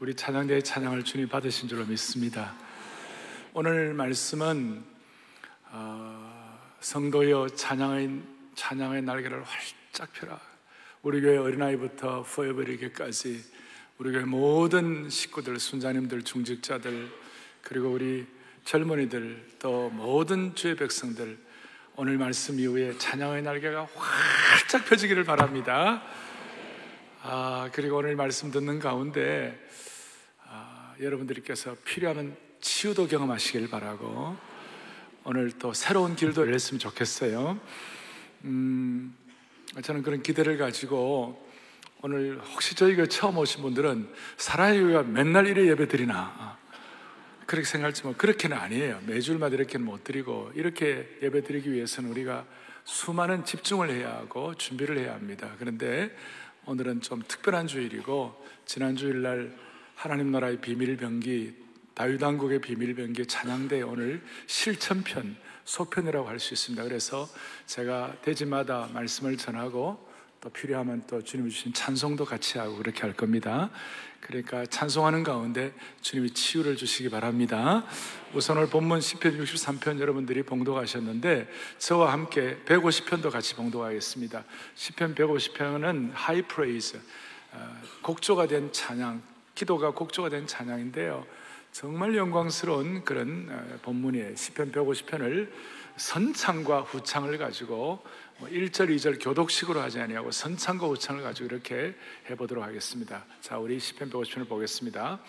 우리 0.00 0.14
찬양대의 0.14 0.62
찬양을 0.62 1.04
주님 1.04 1.28
받으신 1.28 1.68
줄로 1.68 1.84
믿습니다. 1.84 2.54
오늘 3.52 3.94
말씀은 3.94 4.84
어, 5.70 6.58
성도여 6.80 7.48
찬양의 7.48 8.22
찬양의 8.54 9.02
날개를 9.02 9.42
활짝 9.42 10.12
펴라. 10.12 10.40
우리 11.02 11.20
교회 11.20 11.36
어린아이부터 11.36 12.22
포에버리게까지 12.22 13.44
우리 13.98 14.12
교회 14.12 14.24
모든 14.24 15.10
식구들, 15.10 15.58
순자님들, 15.58 16.22
중직자들 16.22 17.08
그리고 17.62 17.90
우리 17.90 18.26
젊은이들 18.64 19.56
또 19.58 19.90
모든 19.90 20.54
주의 20.54 20.76
백성들 20.76 21.38
오늘 21.96 22.16
말씀 22.16 22.60
이후에 22.60 22.96
찬양의 22.98 23.42
날개가 23.42 23.88
활짝 23.94 24.84
펴지기를 24.84 25.24
바랍니다. 25.24 26.02
아, 27.20 27.68
그리고 27.72 27.96
오늘 27.96 28.14
말씀 28.14 28.52
듣는 28.52 28.78
가운데 28.78 29.58
아, 30.46 30.94
여러분들께서 31.00 31.76
필요하면 31.84 32.36
치유도 32.60 33.08
경험하시길 33.08 33.68
바라고 33.70 34.36
오늘 35.24 35.50
또 35.58 35.72
새로운 35.74 36.14
길도 36.14 36.42
열렸으면 36.42 36.78
좋겠어요. 36.78 37.58
음, 38.44 39.16
저는 39.82 40.02
그런 40.02 40.22
기대를 40.22 40.58
가지고 40.58 41.44
오늘 42.02 42.38
혹시 42.38 42.76
저희가 42.76 43.06
처음 43.06 43.36
오신 43.38 43.62
분들은 43.62 44.08
사랑의 44.36 44.80
교회가 44.80 45.02
맨날 45.02 45.48
이래 45.48 45.66
예배 45.66 45.88
드리나 45.88 46.56
그렇게 47.46 47.66
생각할지만 47.66 48.16
그렇게는 48.16 48.56
아니에요. 48.56 49.00
매주마다 49.06 49.56
이렇게는 49.56 49.84
못 49.84 50.04
드리고 50.04 50.52
이렇게 50.54 51.18
예배 51.20 51.42
드리기 51.42 51.72
위해서는 51.72 52.10
우리가 52.10 52.46
수많은 52.84 53.44
집중을 53.44 53.90
해야 53.90 54.12
하고 54.12 54.54
준비를 54.54 54.98
해야 54.98 55.14
합니다. 55.14 55.50
그런데 55.58 56.14
오늘은 56.68 57.00
좀 57.00 57.22
특별한 57.26 57.66
주일이고 57.66 58.44
지난 58.66 58.94
주일날 58.94 59.56
하나님 59.94 60.30
나라의 60.30 60.60
비밀 60.60 60.98
병기 60.98 61.54
다윗 61.94 62.22
왕국의 62.22 62.60
비밀 62.60 62.94
병기 62.94 63.24
찬양대 63.24 63.80
오늘 63.80 64.22
실천편 64.46 65.34
소편이라고 65.64 66.28
할 66.28 66.38
수 66.38 66.52
있습니다. 66.52 66.84
그래서 66.84 67.26
제가 67.64 68.16
대지마다 68.20 68.90
말씀을 68.92 69.38
전하고 69.38 70.06
또 70.42 70.50
필요하면 70.50 71.04
또 71.06 71.24
주님이 71.24 71.50
주신 71.50 71.72
찬송도 71.72 72.26
같이 72.26 72.58
하고 72.58 72.76
그렇게 72.76 73.00
할 73.00 73.14
겁니다. 73.14 73.70
그러니까 74.20 74.66
찬송하는 74.66 75.22
가운데 75.22 75.72
주님이 76.02 76.30
치유를 76.30 76.76
주시기 76.76 77.08
바랍니다. 77.08 77.84
우선 78.34 78.58
오늘 78.58 78.68
본문 78.68 78.98
시편 78.98 79.42
63편 79.42 80.00
여러분들이 80.00 80.42
봉독하셨는데 80.42 81.48
저와 81.78 82.12
함께 82.12 82.58
150편도 82.66 83.30
같이 83.30 83.54
봉독하겠습니다. 83.54 84.44
시편 84.76 85.14
150편은 85.14 86.10
high 86.12 86.42
praise 86.42 87.00
어, 87.52 87.76
곡조가 88.02 88.46
된 88.46 88.72
찬양, 88.72 89.22
기도가 89.54 89.92
곡조가 89.92 90.28
된 90.28 90.46
찬양인데요. 90.46 91.24
정말 91.78 92.16
영광스러운 92.16 93.04
그런 93.04 93.46
어, 93.52 93.78
본문이에요. 93.82 94.34
시편 94.34 94.72
150편을 94.72 95.48
선창과 95.96 96.80
후창을 96.80 97.38
가지고 97.38 98.02
1절, 98.40 98.86
뭐 98.88 98.96
2절 98.96 99.22
교독식으로 99.22 99.80
하지 99.80 100.00
아니하고 100.00 100.32
선창과 100.32 100.88
후창을 100.88 101.22
가지고 101.22 101.46
이렇게 101.46 101.94
해 102.28 102.34
보도록 102.34 102.64
하겠습니다. 102.64 103.24
자, 103.40 103.58
우리 103.58 103.78
시편 103.78 104.10
150편을 104.10 104.48
보겠습니다. 104.48 105.20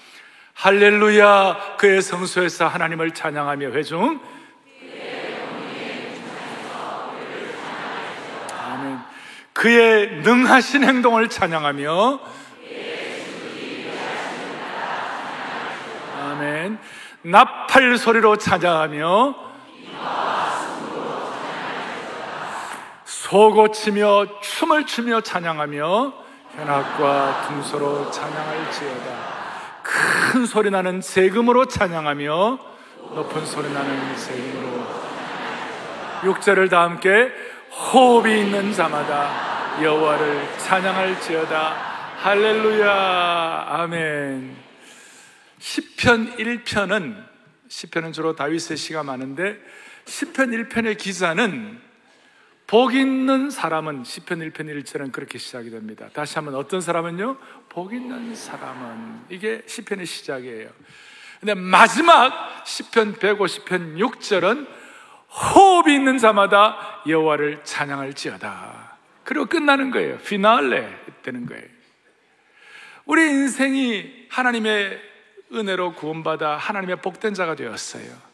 할렐루야 0.56 1.78
그의 1.78 2.02
성소에서 2.02 2.68
하나님을 2.68 3.14
찬양하며 3.14 3.70
회중 3.70 4.20
아멘 8.58 8.98
그의 9.54 10.22
능하신 10.24 10.84
행동을 10.84 11.30
찬양하며 11.30 12.40
아멘 16.70 16.78
나팔 17.24 17.98
소리로 17.98 18.38
찬양하며 18.38 19.36
소고치며 23.06 24.26
춤을 24.42 24.86
추며 24.86 25.22
찬양하며 25.22 26.14
현악과 26.56 27.48
둥소로 27.48 28.10
찬양할지어다. 28.12 29.40
큰 29.84 30.46
소리 30.46 30.70
나는 30.70 31.02
세금으로 31.02 31.66
찬양하며 31.66 32.60
높은 33.16 33.46
소리 33.46 33.72
나는 33.72 34.16
세금으로. 34.16 35.00
육절을 36.24 36.70
다 36.70 36.82
함께 36.82 37.32
호흡이 37.72 38.42
있는 38.42 38.74
자마다 38.74 39.82
여호와를 39.82 40.58
찬양할지어다. 40.58 41.74
할렐루야. 42.22 43.66
아멘 43.70 44.69
10편 45.60 46.38
1편은 46.38 47.28
10편은 47.68 48.14
주로 48.14 48.36
다윗의 48.36 48.78
시가 48.78 49.04
많은데 49.04 49.60
10편 50.06 50.70
1편의 50.70 50.98
기사는 50.98 51.80
복 52.66 52.94
있는 52.94 53.50
사람은 53.50 54.04
10편 54.04 54.52
1편 54.52 54.84
1절은 54.84 55.12
그렇게 55.12 55.38
시작이 55.38 55.70
됩니다. 55.70 56.10
다시 56.14 56.36
한번 56.36 56.56
어떤 56.56 56.82
사람은요? 56.82 57.38
복 57.68 57.94
있는 57.94 58.36
사람은 58.36 59.22
이게 59.30 59.62
10편의 59.62 60.06
시작이에요. 60.06 60.70
근데 61.40 61.54
마지막 61.54 62.64
10편 62.64 63.18
150편 63.18 63.98
6절은 63.98 64.68
호흡이 65.30 65.96
있는 65.96 66.18
자마다 66.18 67.02
여호와를 67.08 67.62
찬양할지어다. 67.64 68.98
그리고 69.24 69.46
끝나는 69.46 69.92
거예요. 69.92 70.18
피날레 70.20 70.88
되는 71.22 71.46
거예요. 71.46 71.66
우리 73.06 73.24
인생이 73.24 74.28
하나님의 74.30 75.09
은혜로 75.54 75.96
구원받아 75.96 76.58
하나님의 76.58 77.02
복된 77.02 77.34
자가 77.34 77.56
되었어요. 77.56 78.30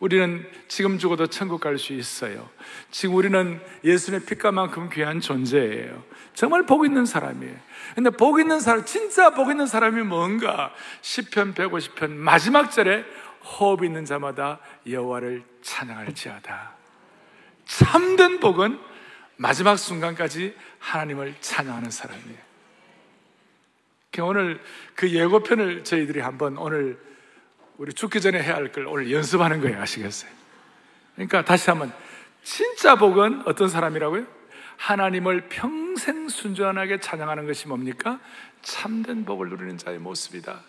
우리는 0.00 0.44
지금 0.66 0.98
죽어도 0.98 1.28
천국 1.28 1.60
갈 1.60 1.78
수 1.78 1.92
있어요. 1.92 2.48
지금 2.90 3.14
우리는 3.14 3.60
예수의 3.84 4.24
피가만큼 4.24 4.90
귀한 4.92 5.20
존재예요. 5.20 6.02
정말 6.34 6.64
복 6.64 6.84
있는 6.84 7.06
사람이에요. 7.06 7.54
근데 7.94 8.10
복 8.10 8.40
있는 8.40 8.58
사람, 8.58 8.84
진짜 8.84 9.30
복 9.30 9.50
있는 9.50 9.66
사람이 9.66 10.02
뭔가? 10.02 10.74
10편, 11.02 11.54
150편 11.54 12.10
마지막 12.10 12.72
절에 12.72 13.04
호흡 13.44 13.84
있는 13.84 14.04
자마다 14.04 14.58
여호와를 14.88 15.44
찬양할지어다. 15.62 16.72
참된 17.66 18.40
복은 18.40 18.80
마지막 19.36 19.76
순간까지 19.76 20.56
하나님을 20.80 21.36
찬양하는 21.40 21.90
사람이에요. 21.90 22.51
오늘 24.20 24.60
그 24.94 25.10
예고편을 25.10 25.84
저희들이 25.84 26.20
한번 26.20 26.58
오늘 26.58 26.98
우리 27.78 27.92
죽기 27.92 28.20
전에 28.20 28.42
해야 28.42 28.56
할 28.56 28.70
걸 28.72 28.86
오늘 28.86 29.10
연습하는 29.10 29.60
거예요. 29.60 29.80
아시겠어요? 29.80 30.30
그러니까 31.14 31.44
다시 31.44 31.70
한번 31.70 31.92
진짜 32.42 32.96
복은 32.96 33.42
어떤 33.46 33.68
사람이라고요? 33.68 34.26
하나님을 34.76 35.48
평생 35.48 36.28
순전하게 36.28 37.00
찬양하는 37.00 37.46
것이 37.46 37.68
뭡니까? 37.68 38.20
참된 38.62 39.24
복을 39.24 39.48
누리는 39.48 39.78
자의 39.78 39.98
모습이다. 39.98 40.60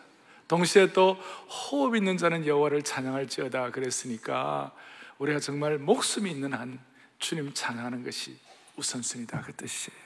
동시에 0.48 0.94
또 0.94 1.14
호흡 1.14 1.96
있는 1.96 2.18
자는 2.18 2.46
여호와를 2.46 2.84
찬양할지어다 2.84 3.72
그랬으니까 3.72 4.72
우리가 5.18 5.40
정말 5.40 5.78
목숨이 5.78 6.30
있는 6.30 6.54
한 6.54 6.80
주님 7.20 7.54
찬양하는 7.54 8.04
것이 8.04 8.38
우선순위다 8.75 9.42
그 9.42 9.54
뜻이에요. 9.54 10.00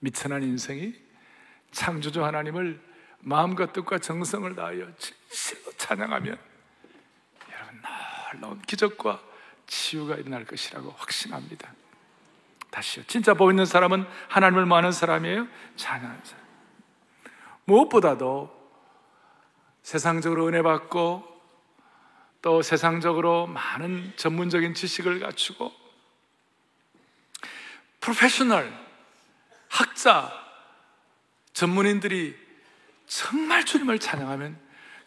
미천한 0.00 0.42
인생이 0.42 0.94
창조주 1.72 2.24
하나님을 2.24 2.80
마음과 3.20 3.72
뜻과 3.72 3.98
정성을 3.98 4.54
다하여 4.54 4.88
진실로 4.96 5.72
찬양하면 5.76 6.38
여러분 7.50 7.82
놀라운 8.32 8.62
기적과 8.62 9.20
치유가 9.66 10.16
일어날 10.16 10.44
것이라고 10.44 10.90
확신합니다. 10.90 11.72
다시요. 12.70 13.04
진짜 13.06 13.34
보이는 13.34 13.64
사람은 13.64 14.06
하나님을 14.28 14.66
뭐하는 14.66 14.92
사람이에요? 14.92 15.46
찬양하는 15.76 16.24
사람. 16.24 16.42
무엇보다도 17.64 18.62
세상적으로 19.82 20.46
은혜 20.48 20.62
받고 20.62 21.28
또 22.40 22.62
세상적으로 22.62 23.46
많은 23.46 24.14
전문적인 24.16 24.74
지식을 24.74 25.20
갖추고 25.20 25.72
프로페셔널 28.00 28.72
학자 29.68 30.41
전문인들이 31.52 32.36
정말 33.06 33.64
주님을 33.64 33.98
찬양하면 33.98 34.58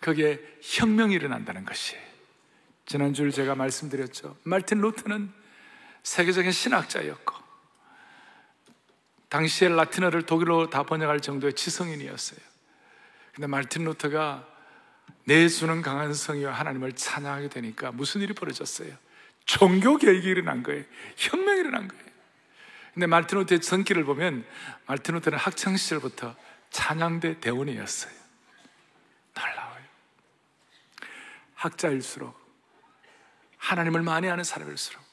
거기에 0.01 0.39
혁명이 0.61 1.15
일어난다는 1.15 1.65
것이 1.65 1.95
지난주에 2.85 3.31
제가 3.31 3.55
말씀드렸죠. 3.55 4.37
말틴 4.43 4.79
루트는 4.81 5.31
세계적인 6.03 6.51
신학자였고 6.51 7.33
당시에 9.29 9.69
라틴어를 9.69 10.23
독일어로 10.23 10.69
다 10.69 10.83
번역할 10.83 11.19
정도의 11.19 11.53
지성인이었어요. 11.53 12.39
근데 13.33 13.47
말틴 13.47 13.83
루터가 13.85 14.47
내주는 15.25 15.81
강한 15.81 16.13
성의와 16.13 16.53
하나님을 16.53 16.93
찬양하게 16.93 17.49
되니까 17.49 17.91
무슨 17.91 18.21
일이 18.21 18.33
벌어졌어요? 18.33 18.95
종교 19.45 19.97
개혁이 19.97 20.27
일어난 20.27 20.63
거예요. 20.63 20.83
혁명이 21.17 21.59
일어난 21.59 21.87
거예요. 21.87 22.04
근데 22.95 23.07
말티노트의 23.07 23.59
전기를 23.59 24.05
보면 24.05 24.45
말티노트는 24.87 25.37
학창 25.37 25.75
시절부터 25.75 26.33
찬양대 26.71 27.41
대원이었어요. 27.41 28.13
놀라워요. 29.35 29.83
학자일수록 31.55 32.39
하나님을 33.57 34.01
많이 34.01 34.29
아는 34.29 34.45
사람일수록 34.45 35.03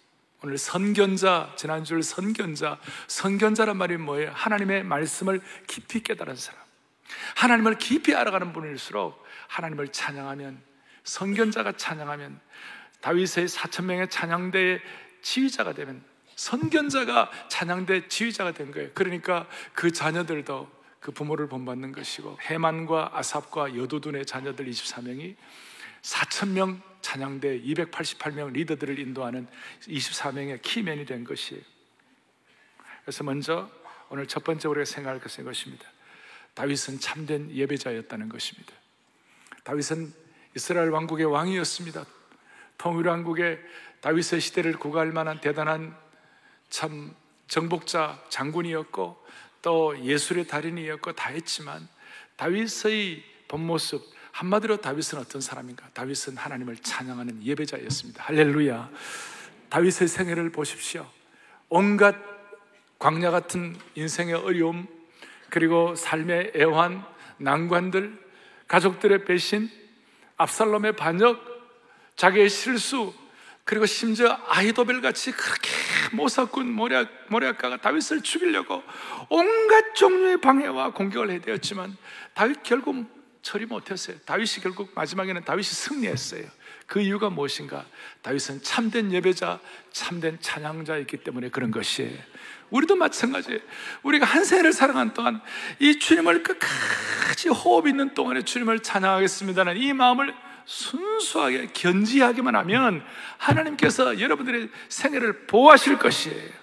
오늘 0.44 0.58
선견자 0.58 1.54
지난주를 1.56 2.04
선견자 2.04 2.78
선견자란 3.08 3.76
말이 3.76 3.96
뭐예요? 3.96 4.30
하나님의 4.32 4.84
말씀을 4.84 5.40
깊이 5.66 6.04
깨달은 6.04 6.36
사람. 6.36 6.62
하나님을 7.34 7.78
깊이 7.78 8.14
알아가는 8.14 8.52
분일수록 8.52 9.24
하나님을 9.48 9.88
찬양하면 9.88 10.62
선견자가 11.02 11.72
찬양하면 11.72 12.40
다윗의 13.00 13.48
4천 13.48 13.86
명의 13.86 14.08
찬양대의 14.08 14.80
지휘자가 15.22 15.74
되면 15.74 16.11
선견자가 16.42 17.30
찬양대 17.48 18.08
지휘자가 18.08 18.50
된 18.50 18.72
거예요. 18.72 18.90
그러니까 18.94 19.46
그 19.74 19.92
자녀들도 19.92 20.68
그 20.98 21.12
부모를 21.12 21.48
본받는 21.48 21.92
것이고, 21.92 22.36
해만과 22.40 23.12
아삽과 23.14 23.76
여도둔의 23.76 24.26
자녀들 24.26 24.66
24명이 24.66 25.36
4천 26.02 26.48
명 26.48 26.82
찬양대 27.00 27.60
288명 27.60 28.52
리더들을 28.54 28.98
인도하는 28.98 29.46
24명의 29.82 30.60
키맨이 30.62 31.06
된 31.06 31.22
것이에요. 31.22 31.62
그래서 33.02 33.22
먼저 33.22 33.70
오늘 34.08 34.26
첫 34.26 34.42
번째 34.42 34.66
우리가 34.66 34.84
생각할 34.84 35.20
것은 35.20 35.44
이것입니다. 35.44 35.84
다윗은 36.54 36.98
참된 36.98 37.52
예배자였다는 37.52 38.28
것입니다. 38.28 38.72
다윗은 39.62 40.12
이스라엘 40.56 40.90
왕국의 40.90 41.26
왕이었습니다. 41.26 42.04
통일왕국의 42.78 43.60
다윗의 44.00 44.40
시대를 44.40 44.72
구가할 44.72 45.12
만한 45.12 45.40
대단한 45.40 46.02
참 46.72 47.14
정복자 47.48 48.18
장군이었고 48.30 49.22
또 49.60 50.04
예술의 50.04 50.46
달인이었고 50.46 51.12
다 51.12 51.28
했지만 51.28 51.86
다윗의 52.36 53.22
본 53.46 53.66
모습 53.66 54.02
한마디로 54.32 54.78
다윗은 54.78 55.18
어떤 55.18 55.42
사람인가? 55.42 55.90
다윗은 55.92 56.38
하나님을 56.38 56.78
찬양하는 56.78 57.44
예배자였습니다. 57.44 58.24
할렐루야. 58.24 58.90
다윗의 59.68 60.08
생애를 60.08 60.50
보십시오. 60.50 61.06
온갖 61.68 62.16
광야 62.98 63.30
같은 63.30 63.76
인생의 63.94 64.32
어려움, 64.34 64.86
그리고 65.50 65.94
삶의 65.94 66.52
애환, 66.56 67.04
난관들, 67.36 68.18
가족들의 68.66 69.26
배신, 69.26 69.70
압살롬의 70.38 70.96
반역, 70.96 71.38
자기의 72.16 72.48
실수, 72.48 73.12
그리고 73.64 73.84
심지어 73.84 74.40
아이도벨 74.48 75.02
같이 75.02 75.32
그렇게 75.32 75.68
모사꾼 76.12 76.70
모략, 76.70 77.08
모략가가 77.28 77.78
다윗을 77.78 78.22
죽이려고 78.22 78.82
온갖 79.28 79.94
종류의 79.94 80.40
방해와 80.40 80.92
공격을 80.92 81.30
해야 81.30 81.40
되었지만 81.40 81.96
다윗 82.34 82.62
결국 82.62 83.06
처리 83.42 83.66
못했어요. 83.66 84.16
다윗이 84.24 84.62
결국 84.62 84.92
마지막에는 84.94 85.44
다윗이 85.44 85.64
승리했어요. 85.64 86.44
그 86.86 87.00
이유가 87.00 87.30
무엇인가? 87.30 87.84
다윗은 88.22 88.62
참된 88.62 89.12
예배자, 89.12 89.58
참된 89.90 90.38
찬양자였기 90.40 91.18
때문에 91.18 91.48
그런 91.48 91.70
것이에요. 91.70 92.18
우리도 92.70 92.96
마찬가지예요. 92.96 93.60
우리가 94.02 94.24
한 94.24 94.44
생을 94.44 94.72
살아간 94.72 95.12
동안 95.12 95.42
이 95.78 95.98
주님을 95.98 96.42
끝까지 96.42 97.48
호흡 97.48 97.86
있는 97.86 98.14
동안에 98.14 98.42
주님을 98.42 98.80
찬양하겠습니다는 98.80 99.76
이 99.76 99.92
마음을 99.92 100.34
순수하게 100.64 101.68
견지하기만 101.72 102.54
하면 102.56 103.04
하나님께서 103.38 104.20
여러분들의 104.20 104.68
생애를 104.88 105.46
보호하실 105.46 105.98
것이에요. 105.98 106.62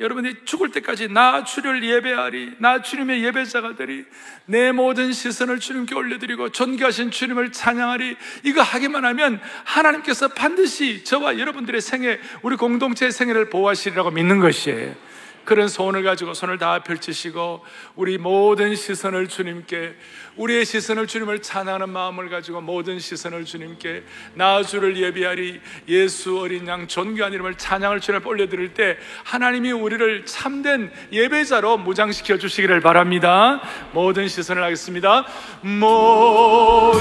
여러분이 0.00 0.44
죽을 0.44 0.70
때까지 0.70 1.08
나 1.08 1.44
주를 1.44 1.84
예배하리, 1.84 2.54
나 2.58 2.82
주님의 2.82 3.22
예배자가 3.24 3.76
되리, 3.76 4.04
내 4.46 4.72
모든 4.72 5.12
시선을 5.12 5.60
주님께 5.60 5.94
올려드리고 5.94 6.50
존귀하신 6.50 7.10
주님을 7.12 7.52
찬양하리, 7.52 8.16
이거 8.42 8.60
하기만 8.62 9.04
하면 9.04 9.40
하나님께서 9.64 10.28
반드시 10.28 11.04
저와 11.04 11.38
여러분들의 11.38 11.80
생애, 11.80 12.18
우리 12.42 12.56
공동체의 12.56 13.12
생애를 13.12 13.50
보호하시리라고 13.50 14.10
믿는 14.10 14.40
것이에요. 14.40 14.94
그런 15.44 15.68
소원을 15.68 16.02
가지고 16.02 16.34
손을 16.34 16.58
다 16.58 16.78
펼치시고 16.80 17.64
우리 17.96 18.18
모든 18.18 18.74
시선을 18.74 19.28
주님께 19.28 19.94
우리의 20.36 20.64
시선을 20.64 21.06
주님을 21.06 21.42
찬양하는 21.42 21.88
마음을 21.90 22.28
가지고 22.28 22.60
모든 22.60 22.98
시선을 22.98 23.44
주님께 23.44 24.02
나 24.34 24.62
주를 24.62 24.96
예비하리. 24.96 25.60
예수 25.88 26.40
어린 26.40 26.66
양 26.66 26.88
존귀한 26.88 27.32
이름을 27.32 27.54
찬양을 27.56 28.00
주님 28.00 28.26
올려드릴 28.26 28.74
때 28.74 28.96
하나님이 29.24 29.72
우리를 29.72 30.26
참된 30.26 30.90
예배자로 31.12 31.78
무장시켜 31.78 32.38
주시기를 32.38 32.80
바랍니다. 32.80 33.60
모든 33.92 34.26
시선을 34.28 34.62
하겠습니다. 34.62 35.26
모든 35.62 37.00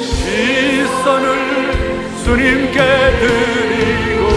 시선을 0.00 1.44
주님께 2.24 2.80
드리고 3.20 4.28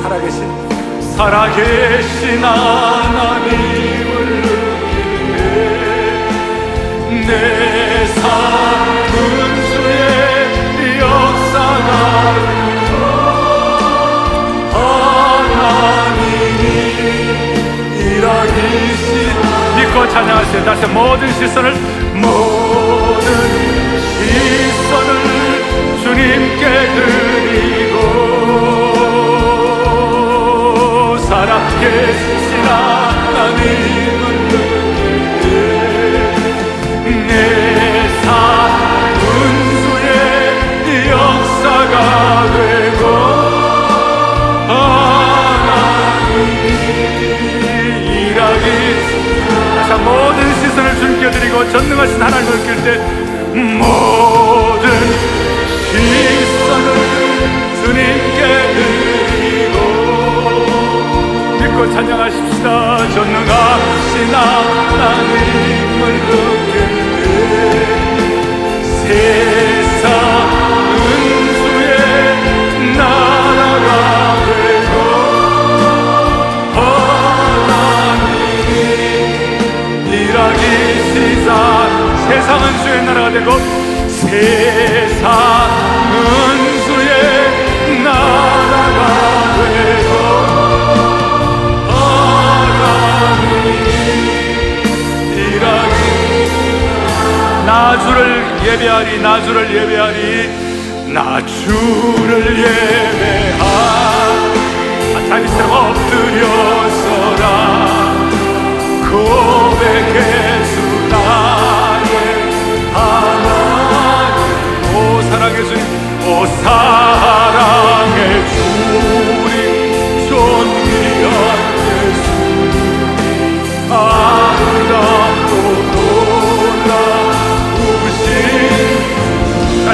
살아계신 0.00 0.73
살아계신 1.16 2.44
하나님을 2.44 4.42
느끼네 5.22 5.38
내 7.26 8.06
삶은수의 8.06 9.92
역사가 10.98 11.90
하나님이 15.54 16.64
일하기신 17.96 19.08
믿고 19.76 19.96
찬양하세요. 20.08 20.64
다시 20.64 20.80
모든 20.86 21.22
시선을 21.32 21.72
모든 22.14 23.26
시선을 24.18 25.10
주님께 26.02 26.62
드리 26.94 27.83
살아계신 31.64 32.64
하나님을 32.64 34.22
내 37.26 38.08
삶은 38.22 39.22
주의 39.82 41.10
역사가 41.10 41.94
되고 42.52 43.02
하나님이 44.68 45.86
일하기 48.28 48.66
자 49.88 49.90
모든 49.98 50.38
시선을 50.60 50.88
주님께 50.96 51.24
드리고 51.30 51.54
전능하신 51.70 52.12
하나님을 52.22 52.52
느낄 52.58 52.68
때 52.84 52.86
믿고 61.74 61.90
찬양하십시다. 61.92 62.96
전능하신 63.10 64.34
하나님을 64.34 66.02
느끼네 66.30 67.24
세상은 69.02 70.42
주의 71.56 71.82
나라가 72.96 73.88
되고 74.46 74.92
하나님이 77.74 78.72
일하기 80.12 80.62
시작. 81.10 81.50
세상은 82.28 82.62
주의 82.84 82.96
나라가 83.04 83.26
되고 83.30 83.48
세상 84.08 85.22
은 86.12 86.73
나 97.66 97.98
주를 97.98 98.44
예배하리 98.62 99.20
나 99.20 99.42
주를 99.42 99.74
예배하리 99.74 101.12
나 101.12 101.44
주를 101.46 102.58
예배하리 102.58 103.60
아, 103.60 105.26
다윗처럼 105.30 105.70
엎드려서라. 105.90 107.44
고 109.10 109.53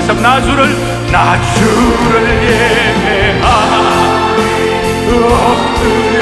한번 0.08 0.22
나 0.22 0.40
주를 0.42 0.64
나 1.12 1.40
주를 1.40 2.42
예배하리 2.42 3.44
엎드려 5.08 6.19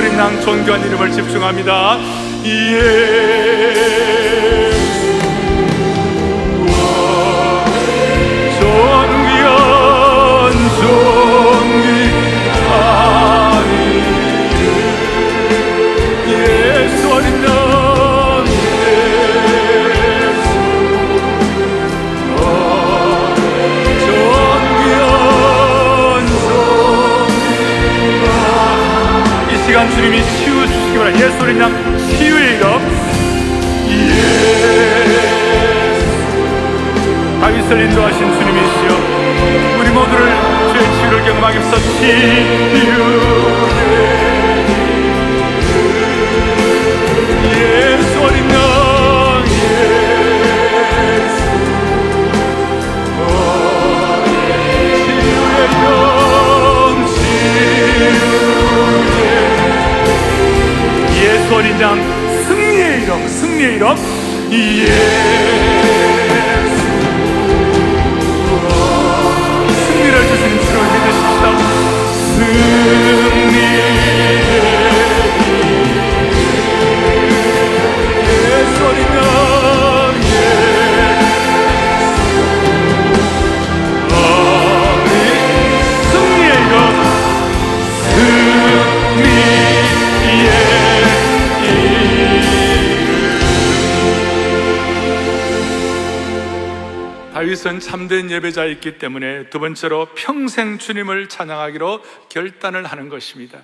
어린 0.00 0.16
양 0.16 0.40
존귀한 0.40 0.82
이름을 0.82 1.12
집중합니다. 1.12 1.98
예. 2.46 3.29
참된 98.20 98.30
예배자였기 98.30 98.98
때문에 98.98 99.48
두 99.48 99.60
번째로 99.60 100.08
평생 100.14 100.76
주님을 100.76 101.30
찬양하기로 101.30 102.02
결단을 102.28 102.84
하는 102.84 103.08
것입니다. 103.08 103.60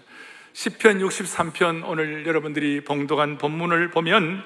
10편 0.54 1.06
63편 1.06 1.82
오늘 1.84 2.26
여러분들이 2.26 2.82
봉독한 2.82 3.36
본문을 3.36 3.90
보면 3.90 4.42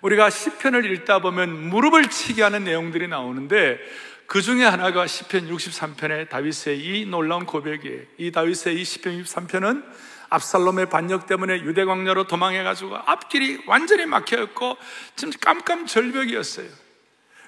우리가 0.00 0.30
10편을 0.30 0.90
읽다 0.90 1.20
보면 1.20 1.68
무릎을 1.68 2.08
치게 2.08 2.42
하는 2.42 2.64
내용들이 2.64 3.06
나오는데 3.06 3.78
그 4.26 4.42
중에 4.42 4.64
하나가 4.64 5.04
10편 5.04 5.48
63편의 5.48 6.28
다윗의 6.28 6.80
이 6.80 7.06
놀라운 7.06 7.46
고백이에요. 7.46 8.02
이 8.18 8.32
다윗의 8.32 8.80
이 8.80 8.82
10편 8.82 9.22
63편은 9.22 9.84
압살롬의 10.28 10.86
반역 10.86 11.26
때문에 11.26 11.60
유대 11.60 11.84
광야로 11.84 12.26
도망해 12.26 12.64
가지고 12.64 12.96
앞길이 12.96 13.62
완전히 13.66 14.06
막혀 14.06 14.42
있고 14.42 14.76
지금 15.14 15.32
깜깜 15.40 15.86
절벽이었어요. 15.86 16.85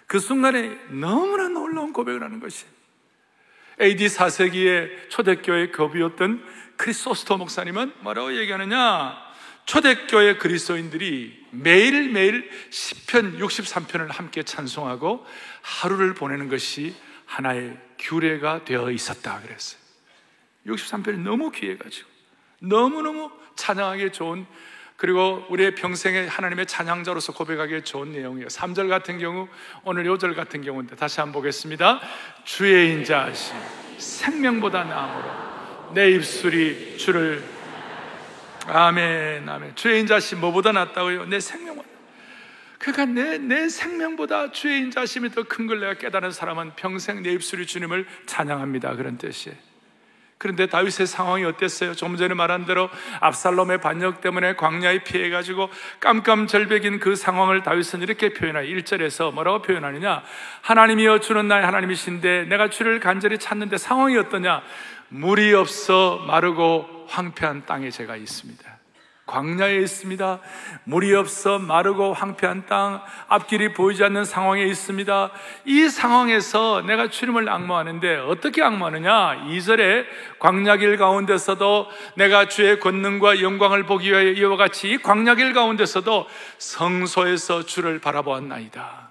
그 0.08 0.18
순간에 0.18 0.70
너무나 0.88 1.48
놀라운 1.48 1.92
고백을 1.92 2.22
하는 2.22 2.40
것이 2.40 2.64
AD 3.80 4.06
4세기의 4.06 5.10
초대교회 5.10 5.70
거비였던 5.70 6.44
크리소스토 6.76 7.36
목사님은 7.36 7.92
뭐라고 8.00 8.36
얘기하느냐? 8.36 9.16
초대교회 9.66 10.38
그리스도인들이 10.38 11.46
매일매일 11.50 12.50
10편, 12.70 13.38
63편을 13.38 14.10
함께 14.10 14.42
찬송하고 14.42 15.26
하루를 15.60 16.14
보내는 16.14 16.48
것이 16.48 16.96
하나의 17.26 17.78
규례가 17.98 18.64
되어 18.64 18.90
있었다 18.90 19.42
그랬어요. 19.42 19.78
63편이 20.66 21.18
너무 21.18 21.50
귀해가지고 21.50 22.08
너무너무 22.60 23.30
찬양하기 23.56 24.12
좋은 24.12 24.46
그리고 24.98 25.46
우리의 25.48 25.76
평생에 25.76 26.26
하나님의 26.26 26.66
찬양자로서 26.66 27.32
고백하기에 27.32 27.82
좋은 27.84 28.10
내용이에요. 28.10 28.48
3절 28.48 28.88
같은 28.88 29.18
경우, 29.20 29.46
오늘 29.84 30.04
요절 30.06 30.34
같은 30.34 30.60
경우인데 30.60 30.96
다시 30.96 31.20
한번 31.20 31.34
보겠습니다. 31.34 32.00
주의 32.44 32.92
인자하심, 32.94 33.56
생명보다 33.96 34.82
나음으로 34.82 35.94
내 35.94 36.10
입술이 36.10 36.98
주를 36.98 37.44
아멘, 38.66 39.48
아멘. 39.48 39.76
주의 39.76 40.00
인자하심 40.00 40.40
뭐보다 40.40 40.72
낫다고요? 40.72 41.26
내 41.26 41.38
생명보다. 41.38 41.88
그러니까 42.78 43.04
내, 43.06 43.38
내 43.38 43.68
생명보다 43.68 44.50
주의 44.50 44.78
인자심이 44.80 45.30
더 45.30 45.44
큰 45.44 45.68
걸 45.68 45.78
내가 45.80 45.94
깨달은 45.94 46.32
사람은 46.32 46.72
평생 46.74 47.22
내 47.22 47.30
입술이 47.32 47.66
주님을 47.66 48.04
찬양합니다. 48.26 48.96
그런 48.96 49.16
뜻이에요. 49.16 49.56
그런데 50.38 50.66
다윗의 50.66 51.09
상황이 51.09 51.45
어땠어요? 51.45 51.95
좀 51.95 52.16
전에 52.16 52.33
말한 52.33 52.64
대로 52.64 52.88
압살롬의 53.21 53.80
반역 53.80 54.21
때문에 54.21 54.54
광야에 54.54 55.02
피해가지고 55.02 55.68
깜깜절벽인 56.00 57.00
그 57.00 57.16
상황을 57.16 57.64
다윗은 57.64 58.02
이렇게 58.02 58.33
표현하여 58.33 58.64
1절에서 58.64 59.35
뭐라고 59.35 59.62
표현하느냐? 59.62 60.23
하나님이여 60.62 61.18
주는 61.21 61.49
나의 61.49 61.64
하나님이신데 61.64 62.45
내가 62.45 62.71
주를 62.71 63.00
간절히 63.00 63.38
찾는데 63.38 63.78
상황이 63.78 64.16
어떠냐? 64.16 64.62
물이 65.09 65.52
없어 65.54 66.25
마르고 66.26 67.07
황폐한 67.09 67.66
땅에 67.66 67.90
제가 67.90 68.16
있습니다. 68.16 68.77
광야에 69.28 69.76
있습니다. 69.76 70.40
물이 70.85 71.14
없어 71.14 71.58
마르고 71.61 72.14
황폐한 72.14 72.66
땅, 72.66 73.02
앞길이 73.28 73.75
보이지 73.75 74.02
않는 74.02 74.25
상황에 74.25 74.64
있습니다. 74.64 75.30
이 75.66 75.88
상황에서 75.88 76.82
내가 76.87 77.08
주님을 77.11 77.49
악모하는데 77.49 78.16
어떻게 78.26 78.62
악모하느냐? 78.62 79.44
2절에 79.47 80.06
광야길 80.40 80.97
가운데서도 80.97 81.88
내가 82.16 82.49
주의 82.49 82.80
권능과 82.80 83.42
영광을 83.42 83.85
보기 83.85 84.11
위하여 84.11 84.30
이와 84.30 84.56
같이 84.56 84.99
광야길 85.02 85.52
가운데서도 85.52 86.26
성소에서 86.56 87.66
주를 87.66 88.00
바라보았나이다. 88.00 89.08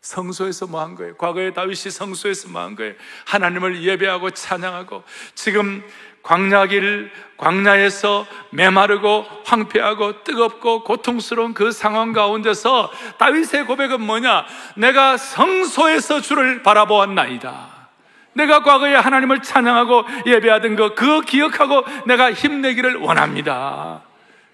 성소에서 0.00 0.66
뭐 0.66 0.80
한 0.80 0.96
거예요? 0.96 1.16
과거에 1.16 1.52
다윗이 1.52 1.92
성소에서 1.92 2.48
뭐 2.48 2.62
한 2.62 2.74
거예요? 2.74 2.94
하나님을 3.26 3.84
예배하고 3.84 4.30
찬양하고 4.30 5.04
지금 5.36 5.84
광야길, 6.22 7.10
광야에서 7.36 8.26
메마르고 8.50 9.26
황폐하고 9.44 10.22
뜨겁고 10.22 10.84
고통스러운 10.84 11.54
그 11.54 11.72
상황 11.72 12.12
가운데서 12.12 12.90
다윗의 13.18 13.66
고백은 13.66 14.00
뭐냐? 14.00 14.44
내가 14.76 15.16
성소에서 15.16 16.20
주를 16.20 16.62
바라보았나이다. 16.62 17.72
내가 18.34 18.62
과거에 18.62 18.94
하나님을 18.94 19.42
찬양하고 19.42 20.04
예배하던 20.26 20.76
거, 20.76 20.94
그거 20.94 21.20
기억하고 21.20 21.84
내가 22.06 22.32
힘내기를 22.32 22.96
원합니다. 22.96 24.02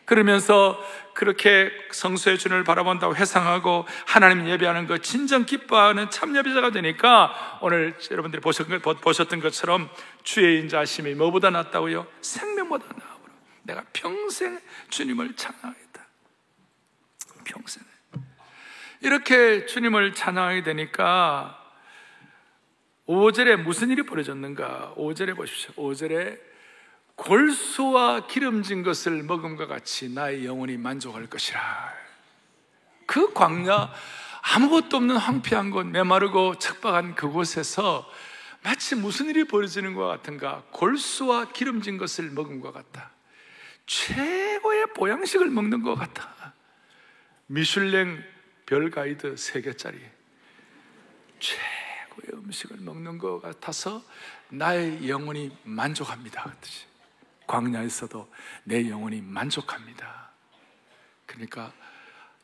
그러면서 0.05 0.79
그렇게 1.19 1.73
성수의 1.91 2.39
주님을 2.39 2.63
바라본다고 2.63 3.17
회상하고 3.17 3.89
하나님 4.07 4.49
예배하는 4.49 4.87
것 4.87 5.03
진정 5.03 5.47
기뻐하는 5.47 6.11
참 6.11 6.37
예배자가 6.37 6.71
되니까 6.71 7.59
오늘 7.61 7.99
여러분들이 8.09 8.41
보셨던 8.41 9.41
것처럼 9.41 9.91
주의 10.23 10.61
인자심이 10.61 11.15
뭐보다 11.17 11.51
낫다고요? 11.51 12.07
생명보다 12.21 12.85
나으로 12.87 13.33
내가 13.65 13.85
평생 13.93 14.61
주님을 14.91 15.35
찬양하겠다. 15.35 16.07
평생 17.43 17.83
이렇게 19.01 19.67
주님을 19.67 20.15
찬양하게 20.15 20.63
되니까 20.63 21.61
5절에 23.09 23.57
무슨 23.57 23.91
일이 23.91 24.05
벌어졌는가? 24.05 24.95
5절에 24.97 25.35
보십시오. 25.35 25.75
5절에 25.75 26.48
골수와 27.19 28.29
기름진 28.29 28.85
것을 28.85 29.25
먹음과 29.25 29.67
같이 29.67 30.09
나의 30.09 30.47
영혼이 30.47 30.77
만족할 30.77 31.27
것이라. 31.27 31.93
그 33.07 33.33
광야 33.33 33.93
아무것도 34.55 34.97
없는 34.97 35.17
황폐한 35.17 35.71
곳, 35.71 35.87
메마르고 35.87 36.59
척박한 36.59 37.17
그곳에서 37.17 38.09
마치 38.63 38.95
무슨 38.95 39.27
일이 39.27 39.45
벌어지는 39.45 39.95
것 39.95 40.07
같은가? 40.07 40.63
골수와 40.71 41.53
기름진 41.53 41.99
것을 41.99 42.31
먹은 42.31 42.61
것 42.61 42.73
같다. 42.73 43.11
최고의 43.87 44.95
보양식을 44.95 45.49
먹는 45.51 45.83
것 45.83 45.97
같다. 45.97 46.55
미슐랭 47.47 48.23
별 48.65 48.91
가이드 48.91 49.35
3개짜리. 49.35 49.99
최고의 51.41 52.45
음식을 52.45 52.77
먹는 52.81 53.19
것 53.19 53.41
같아서 53.41 54.05
나의 54.51 55.09
영혼이 55.09 55.57
만족합니다. 55.65 56.45
그 56.45 56.57
뜻이. 56.61 56.88
광야에서도 57.49 58.33
내 58.63 58.89
영혼이 58.89 59.21
만족합니다. 59.23 60.31
그러니까 61.27 61.73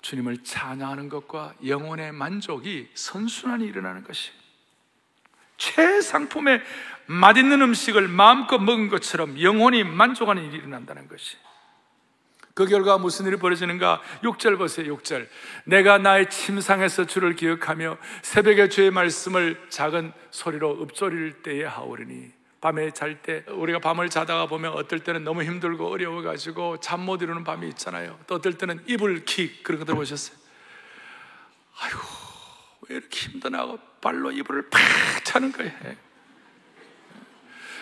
주님을 0.01 0.43
찬양하는 0.43 1.09
것과 1.09 1.55
영혼의 1.65 2.11
만족이 2.13 2.91
선순환이 2.95 3.65
일어나는 3.65 4.03
것이 4.03 4.33
최상품의 5.57 6.61
맛있는 7.07 7.63
음식을 7.63 8.09
마음껏 8.09 8.59
먹은 8.59 8.89
것처럼 8.89 9.41
영혼이 9.41 9.85
만족하는 9.85 10.45
일이 10.45 10.57
일어난다는 10.59 11.07
것이 11.07 11.37
그 12.55 12.67
결과 12.67 12.99
무슨 12.99 13.27
일이 13.27 13.37
벌어지는가? 13.37 14.01
6절 14.23 14.59
보세요, 14.59 14.97
6절. 14.97 15.27
내가 15.65 15.99
나의 15.99 16.31
침상에서 16.31 17.05
주를 17.05 17.35
기억하며 17.35 17.99
새벽에 18.23 18.69
주의 18.69 18.93
말씀을 18.93 19.61
작은 19.71 20.13
소리로 20.31 20.83
읊조릴 20.83 21.43
때에 21.43 21.65
하오리니 21.65 22.33
밤에 22.65 22.93
잘 22.93 23.21
때 23.21 23.45
우리가 23.49 23.79
밤을 23.79 24.09
자다가 24.09 24.47
보면 24.47 24.73
어떨 24.73 25.01
때는 25.01 25.23
너무 25.23 25.43
힘들고 25.43 25.87
어려워가지고 25.87 26.81
잠 26.81 27.05
못 27.05 27.21
이루는 27.21 27.45
밤이 27.45 27.69
있잖아요. 27.69 28.19
또 28.27 28.37
어떨 28.37 28.55
때는 28.57 28.83
이불 28.87 29.27
킥 29.27 29.63
그런 29.63 29.81
거 29.81 29.85
들어보셨어요? 29.85 30.35
아이고 31.79 31.99
왜 32.89 32.97
이렇게 32.97 33.21
힘드나고 33.29 33.79
발로 34.01 34.33
이불을 34.33 34.71
팍 34.71 34.81
차는 35.25 35.53
거예요. 35.53 35.73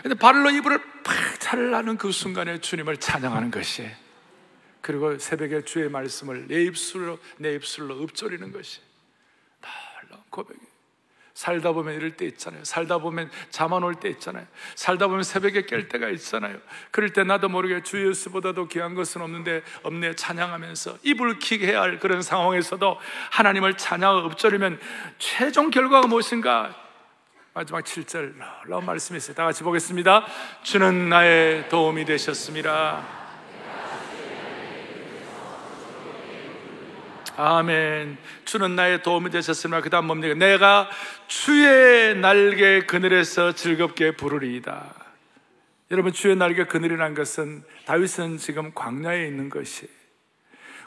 근데 0.03 0.17
발로 0.17 0.51
이불을 0.51 0.79
팍 1.05 1.39
차려는 1.39 1.97
그 1.97 2.11
순간에 2.11 2.61
주님을 2.61 2.97
찬양하는 2.97 3.53
것이 3.53 3.89
그리고 4.81 5.17
새벽에 5.17 5.63
주의 5.63 5.89
말씀을 5.89 6.49
내 6.49 6.61
입술로 6.65 7.21
내 7.37 7.55
입술로 7.55 8.03
읊조리는 8.03 8.51
것이 8.51 8.81
놀라운 9.61 10.25
고백이 10.29 10.72
살다 11.43 11.73
보면 11.73 11.95
이럴 11.95 12.13
때 12.13 12.25
있잖아요. 12.27 12.63
살다 12.63 12.99
보면 12.99 13.29
잠 13.51 13.73
안 13.73 13.83
올 13.83 13.97
때 13.97 14.09
있잖아요. 14.11 14.47
살다 14.77 15.09
보면 15.09 15.25
새벽에 15.25 15.63
깰 15.63 15.89
때가 15.89 16.09
있잖아요. 16.11 16.57
그럴 16.93 17.11
때 17.11 17.25
나도 17.25 17.49
모르게 17.49 17.83
주 17.83 18.07
예수보다도 18.09 18.69
귀한 18.69 18.95
것은 18.95 19.21
없는데 19.23 19.63
없네 19.83 20.15
찬양하면서 20.15 20.99
이불킥 21.03 21.63
해야 21.63 21.83
할 21.83 21.99
그런 21.99 22.23
상황에서도 22.23 22.97
하나님을 23.33 23.77
찬양하고 23.77 24.29
읊조리면 24.29 24.79
최종 25.19 25.71
결과가 25.71 26.07
무엇인가? 26.07 26.77
마지막 27.55 27.83
7절 27.85 28.35
놀라운 28.63 28.87
말씀이 28.87 29.17
있어요. 29.17 29.35
다 29.35 29.45
같이 29.45 29.65
보겠습니다. 29.65 30.25
주는 30.63 31.09
나의 31.09 31.69
도움이 31.69 32.05
되셨습니다. 32.05 33.22
아멘. 37.45 38.19
주는 38.45 38.77
나의 38.77 39.03
도움이 39.03 39.31
되셨으나 39.31 39.81
그 39.81 39.91
다음 39.91 40.07
뭡니까? 40.07 40.35
내가 40.35 40.89
주의 41.27 42.15
날개 42.15 42.87
그늘에서 42.87 43.51
즐겁게 43.51 44.13
부르리이다. 44.13 44.95
여러분, 45.91 46.13
주의 46.13 46.37
날개 46.37 46.67
그늘이라는 46.67 47.17
것은 47.17 47.65
다윗은 47.85 48.39
지금 48.39 48.73
광야에 48.73 49.27
있는 49.27 49.49
것이 49.49 49.89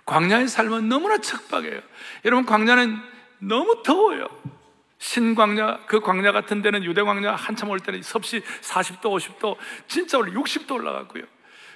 광야의 0.05 0.47
삶은 0.47 0.87
너무나 0.87 1.17
척박해요. 1.17 1.81
여러분, 2.23 2.45
광야는 2.45 3.01
너무 3.39 3.83
더워요. 3.83 4.25
신광야, 4.97 5.87
그 5.87 5.99
광야 5.99 6.31
같은 6.31 6.61
데는 6.61 6.85
유대 6.85 7.01
광야 7.01 7.35
한참 7.35 7.69
올 7.69 7.81
때는 7.81 8.01
섭씨 8.01 8.41
40도, 8.61 9.01
50도, 9.01 9.57
진짜 9.89 10.17
올라 10.19 10.31
60도 10.31 10.71
올라갔고요. 10.71 11.23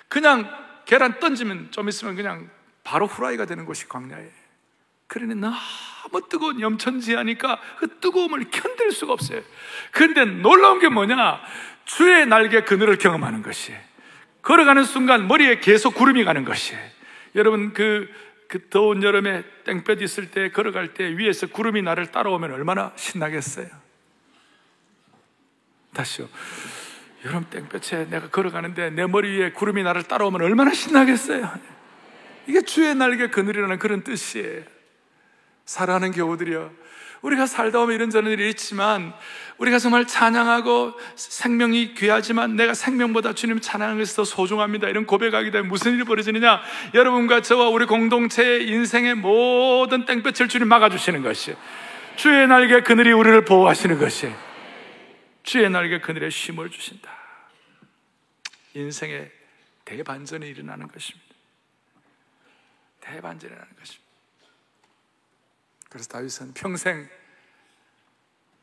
그냥 0.08 0.50
계란 0.86 1.20
던지면 1.20 1.72
좀 1.72 1.89
있으면 1.89 2.15
그냥 2.15 2.50
바로 2.86 3.08
후라이가 3.08 3.46
되는 3.46 3.65
곳이 3.65 3.89
광야예요. 3.89 4.38
그러니 5.10 5.34
너무 5.36 6.30
뜨거운 6.30 6.62
염천지하니까 6.62 7.60
그 7.80 8.00
뜨거움을 8.00 8.45
견딜 8.52 8.91
수가 8.91 9.13
없어요. 9.13 9.41
그런데 9.91 10.24
놀라운 10.24 10.80
게 10.80 10.88
뭐냐? 10.88 11.41
주의 11.86 12.26
날개 12.28 12.63
그늘을 12.63 13.00
경험하는 13.00 13.41
것이. 13.41 13.74
걸어가는 14.43 14.84
순간 14.84 15.28
머리에 15.28 15.60
계속 15.60 15.95
구름이 15.95 16.24
가는 16.24 16.45
것이. 16.45 16.76
여러분 17.34 17.74
그, 17.74 18.08
그 18.48 18.69
더운 18.69 19.02
여름에 19.02 19.43
땡볕 19.65 20.04
있을 20.04 20.30
때 20.30 20.52
걸어갈 20.52 20.93
때 20.93 21.17
위에서 21.17 21.48
구름이 21.48 21.82
나를 21.82 22.12
따라오면 22.12 22.54
얼마나 22.54 22.93
신나겠어요? 22.95 23.67
다시요. 25.91 26.30
여름 27.26 27.50
땡볕에 27.50 28.10
내가 28.12 28.30
걸어가는데 28.30 28.91
내 28.91 29.08
머리 29.08 29.39
위에 29.39 29.52
구름이 29.54 29.82
나를 29.82 30.04
따라오면 30.04 30.43
얼마나 30.43 30.72
신나겠어요? 30.72 31.52
이게 32.45 32.62
주의 32.62 32.93
날개 32.93 33.28
그늘이라는 33.30 33.80
그런 33.80 34.04
뜻이에요. 34.04 34.79
사랑하는 35.69 36.13
교우들이여 36.13 36.71
우리가 37.21 37.45
살다 37.45 37.77
보면 37.77 37.93
이런저런 37.93 38.32
일이 38.32 38.49
있지만 38.49 39.13
우리가 39.60 39.77
정말 39.77 40.08
찬양하고 40.08 40.99
생명이 41.15 41.93
귀하지만 41.93 42.55
내가 42.55 42.73
생명보다 42.73 43.34
주님 43.34 43.60
찬양하는 43.60 43.99
것이 43.99 44.15
더 44.15 44.23
소중합니다. 44.23 44.88
이런 44.89 45.05
고백하기 45.05 45.51
때문에 45.51 45.69
무슨 45.69 45.93
일이 45.93 46.05
벌어지느냐? 46.05 46.62
여러분과 46.95 47.43
저와 47.43 47.69
우리 47.69 47.86
공동체의 47.86 48.67
인생의 48.67 49.13
모든 49.15 50.05
땡볕을 50.05 50.47
주님 50.47 50.67
막아주시는 50.67 51.21
것이 51.21 51.55
주의 52.15 52.47
날개 52.47 52.82
그늘이 52.82 53.12
우리를 53.12 53.45
보호하시는 53.45 53.99
것이 53.99 54.34
주의 55.43 55.69
날개 55.69 55.99
그늘에 55.99 56.32
쉼을 56.32 56.71
주신다. 56.71 57.12
인생의 58.73 59.29
대반전이 59.86 60.47
일어나는 60.47 60.88
것입니다. 60.88 61.27
대반전이 63.01 63.51
일어나는 63.51 63.75
것입니다 63.77 64.09
그래서 65.89 66.08
다윗은 66.10 66.54
평생 66.54 67.10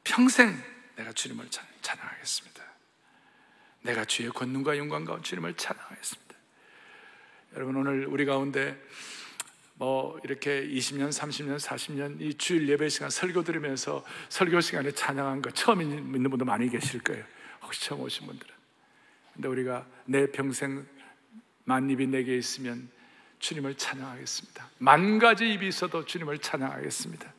평생 0.05 0.57
내가 0.95 1.13
주님을 1.13 1.49
찬양하겠습니다. 1.83 2.65
내가 3.83 4.05
주의 4.05 4.29
권능과 4.31 4.79
영광과 4.79 5.21
주님을 5.21 5.55
찬양하겠습니다. 5.55 6.35
여러분 7.55 7.77
오늘 7.77 8.07
우리 8.07 8.25
가운데 8.25 8.81
뭐 9.75 10.19
이렇게 10.25 10.67
20년, 10.67 11.11
30년, 11.11 11.59
40년 11.59 12.21
이 12.21 12.35
주일 12.35 12.69
예배 12.69 12.89
시간 12.89 13.11
설교 13.11 13.45
들으면서 13.45 14.05
설교 14.29 14.61
시간에 14.61 14.93
찬양한 14.93 15.43
거 15.43 15.51
처음 15.51 15.83
있는 15.83 16.31
분도 16.31 16.45
많이 16.45 16.69
계실 16.71 17.03
거예요. 17.03 17.25
혹시 17.63 17.85
처음 17.85 18.01
오신 18.01 18.27
분들은. 18.27 18.55
근데 19.35 19.49
우리가 19.49 19.87
내 20.07 20.31
평생 20.31 20.87
만입이 21.65 22.07
내게 22.07 22.37
있으면 22.37 22.89
주님을 23.39 23.75
찬양하겠습니다. 23.77 24.69
만 24.79 25.19
가지 25.19 25.53
입이 25.53 25.69
있어도 25.69 26.05
주님을 26.05 26.39
찬양하겠습니다. 26.39 27.33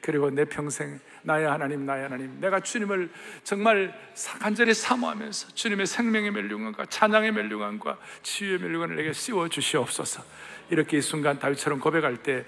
그리고 0.00 0.30
내 0.30 0.44
평생 0.44 1.00
나의 1.22 1.46
하나님, 1.46 1.84
나의 1.84 2.04
하나님, 2.04 2.40
내가 2.40 2.60
주님을 2.60 3.10
정말 3.42 3.92
간절히 4.40 4.72
사모하면서 4.72 5.48
주님의 5.54 5.86
생명의 5.86 6.30
멸류관과 6.30 6.86
찬양의 6.86 7.32
멸류관과 7.32 7.98
치유의 8.22 8.60
멸류관을 8.60 8.96
내게 8.96 9.12
씌워 9.12 9.48
주시옵소서. 9.48 10.22
이렇게 10.70 10.98
이 10.98 11.00
순간 11.00 11.38
다윗처럼 11.38 11.80
고백할 11.80 12.18
때 12.18 12.44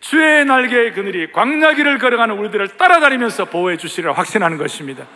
주의 0.00 0.44
날개의 0.44 0.94
그늘이 0.94 1.32
광야길을 1.32 1.98
걸어가는 1.98 2.36
우리들을 2.36 2.76
따라다니면서 2.76 3.46
보호해 3.46 3.76
주시리라 3.76 4.12
확신하는 4.12 4.58
것입니다. 4.58 5.06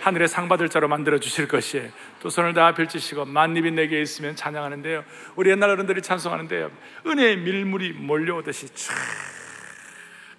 하늘의 0.00 0.28
상 0.28 0.48
받을 0.48 0.68
자로 0.68 0.88
만들어 0.88 1.18
주실 1.20 1.46
것이에요. 1.46 1.90
두 2.20 2.30
손을 2.30 2.54
다 2.54 2.74
펼치시고 2.74 3.26
만입이 3.26 3.70
내게 3.72 4.00
있으면 4.00 4.34
찬양하는데요. 4.36 5.04
우리 5.36 5.50
옛날 5.50 5.70
어른들이 5.70 6.02
찬송하는데요. 6.02 6.70
은혜의 7.06 7.36
밀물이 7.38 7.92
몰려오듯이 7.92 8.68
촤 8.74 8.92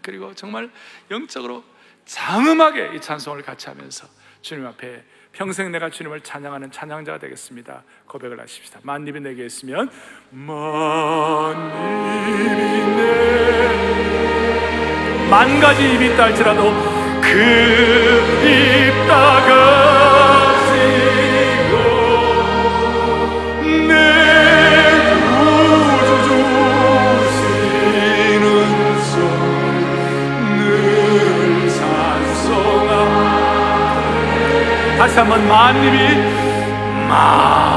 그리고 0.02 0.34
정말 0.34 0.70
영적으로 1.12 1.64
장음하게 2.06 2.96
이 2.96 3.02
찬송을 3.02 3.44
같이 3.44 3.70
하면서 3.70 4.08
주님 4.42 4.66
앞에 4.66 5.04
평생 5.32 5.72
내가 5.72 5.90
주님을 5.90 6.22
찬양하는 6.22 6.72
찬양자가 6.72 7.20
되겠습니다. 7.20 7.84
고백을 8.08 8.40
하십시다. 8.42 8.80
만입이 8.84 9.20
내게 9.22 9.46
있으면 9.46 9.90
만입이 10.32 11.62
내만 15.30 15.60
가지 15.60 15.94
입이 15.94 16.14
있다 16.14 16.24
할지라도 16.24 17.01
찬송하 31.70 32.92
다시 34.98 35.20
한번 35.20 35.48
만님이 35.48 35.98
만 37.08 37.71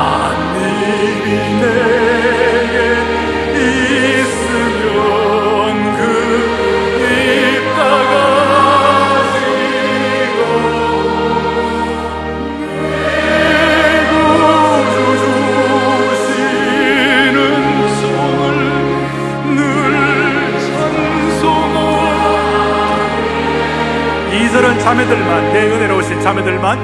자매들만 24.95 25.53
내 25.53 25.67
은혜로 25.73 25.97
오신 25.97 26.21
자매들만. 26.21 26.79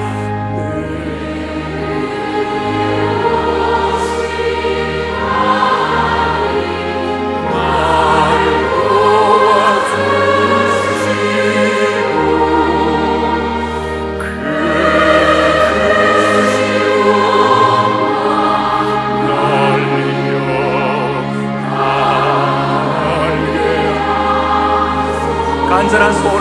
간절한 25.68 26.12
소원. 26.14 26.39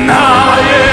나의 0.06 0.88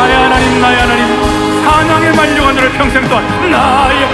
나의 0.00 0.14
하나님 0.14 0.60
나의 0.62 0.76
하나님 0.78 0.99
사냥의 1.90 2.12
만류관으로 2.12 2.70
평생 2.74 3.08
동안 3.08 3.50
나의 3.50 4.04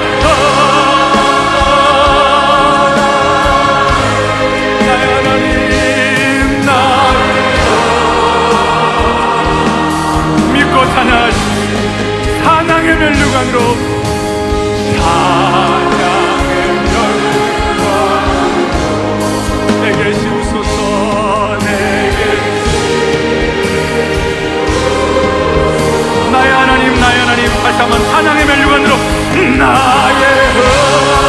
하나님 4.81 4.87
나의 4.87 5.15
하나님. 5.15 6.65
나의 6.65 7.21
믿고 10.55 10.75
찬양하시 10.87 11.39
사냥의 12.43 12.97
멸류관으로 12.97 13.59
사 14.97 15.76
다시 27.77 27.83
한번 27.83 28.01
사냥의 28.11 28.47
멸류관으로 28.47 28.97
나의 29.59 30.25
하 31.13 31.26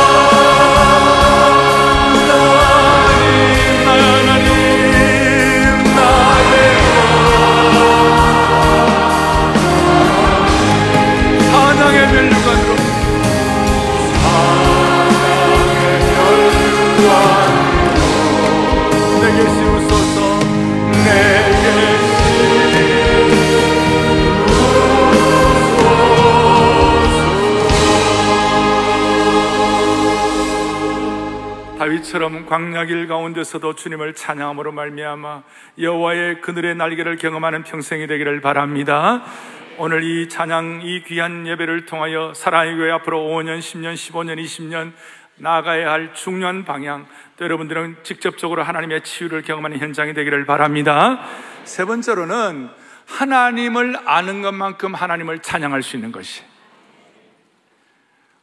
광야길 32.58 33.06
가운데서도 33.06 33.76
주님을 33.76 34.16
찬양함으로 34.16 34.72
말미암아 34.72 35.44
여호와의 35.80 36.42
그늘의 36.42 36.74
날개를 36.74 37.18
경험하는 37.18 37.62
평생이 37.62 38.08
되기를 38.08 38.42
바랍니다. 38.42 39.24
오늘 39.78 40.04
이 40.04 40.28
찬양 40.28 40.82
이 40.84 41.04
귀한 41.04 41.46
예배를 41.46 41.86
통하여 41.86 42.34
사랑의 42.34 42.76
교회 42.76 42.90
앞으로 42.90 43.20
5년, 43.20 43.60
10년, 43.60 43.94
15년, 43.94 44.44
20년 44.44 44.94
나아가야 45.36 45.92
할 45.92 46.16
중요한 46.16 46.66
방향 46.66 47.06
또 47.38 47.46
여러분들은 47.46 47.98
직접적으로 48.02 48.64
하나님의 48.64 49.04
치유를 49.04 49.44
경험하는 49.44 49.78
현장이 49.78 50.16
되기를 50.16 50.48
바랍니다. 50.48 51.20
세 51.64 51.86
번째로는 51.86 52.72
하나님을 53.06 53.98
아는 54.08 54.42
것만큼 54.42 54.96
하나님을 54.96 55.44
찬양할 55.44 55.84
수 55.84 55.96
있는 55.96 56.12
것이 56.12 56.42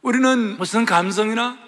우리는 0.01 0.55
무슨 0.57 0.85
감성이나 0.85 1.64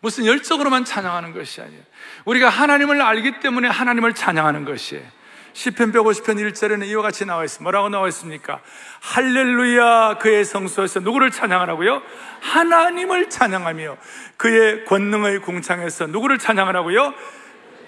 무슨 0.00 0.26
열정으로만 0.26 0.84
찬양하는 0.84 1.32
것이 1.34 1.60
아니에요. 1.60 1.82
우리가 2.24 2.48
하나님을 2.48 3.00
알기 3.02 3.40
때문에 3.40 3.68
하나님을 3.68 4.14
찬양하는 4.14 4.64
것이에요. 4.64 5.04
시편 5.52 5.92
150편 5.92 6.52
1절에는 6.52 6.86
이와 6.86 7.02
같이 7.02 7.26
나와 7.26 7.44
있습니다. 7.44 7.62
뭐라고 7.62 7.88
나와 7.88 8.08
있습니까? 8.08 8.60
할렐루야 9.00 10.18
그의 10.18 10.44
성소에서 10.44 11.00
누구를 11.00 11.30
찬양하라고요? 11.30 12.02
하나님을 12.40 13.28
찬양하며 13.28 13.96
그의 14.36 14.84
권능의 14.84 15.40
궁창에서 15.40 16.06
누구를 16.06 16.38
찬양하라고요? 16.38 17.14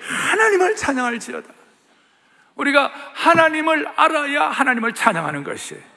하나님을 0.01 0.77
찬양할지어다. 0.77 1.49
우리가 2.57 2.93
하나님을 3.15 3.89
알아야 3.97 4.51
하나님을 4.51 4.93
찬양하는 4.95 5.45
것이에요. 5.45 5.92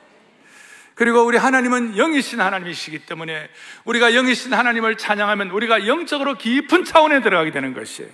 그리고 0.95 1.25
우리 1.25 1.37
하나님은 1.37 1.95
영이신 1.95 2.39
하나님이시기 2.39 3.05
때문에 3.05 3.49
우리가 3.83 4.11
영이신 4.11 4.53
하나님을 4.53 4.97
찬양하면 4.97 5.51
우리가 5.51 5.87
영적으로 5.87 6.37
깊은 6.37 6.85
차원에 6.85 7.21
들어가게 7.21 7.51
되는 7.51 7.73
것이에요. 7.73 8.09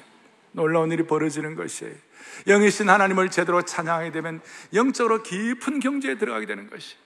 놀라운 0.51 0.91
일이 0.91 1.03
벌어지는 1.03 1.55
것이에요. 1.55 1.93
영이신 2.47 2.89
하나님을 2.89 3.29
제대로 3.29 3.61
찬양하게 3.61 4.11
되면 4.11 4.41
영적으로 4.73 5.21
깊은 5.21 5.79
경지에 5.79 6.17
들어가게 6.17 6.47
되는 6.47 6.69
것이에요. 6.69 6.99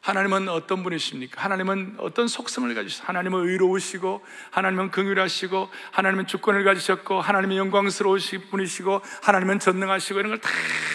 하나님은 0.00 0.48
어떤 0.48 0.84
분이십니까? 0.84 1.42
하나님은 1.42 1.96
어떤 1.98 2.28
속성을 2.28 2.72
가지시고 2.72 3.06
하나님은 3.08 3.46
의로우시고 3.46 4.24
하나님은 4.52 4.90
긍휼하시고 4.92 5.68
하나님은 5.90 6.26
주권을 6.28 6.64
가지셨고 6.64 7.20
하나님은 7.20 7.56
영광스러우신 7.56 8.48
분이시고 8.48 9.02
하나님은 9.22 9.58
전능하시고 9.58 10.20
이런 10.20 10.30
걸 10.30 10.40
다 10.40 10.48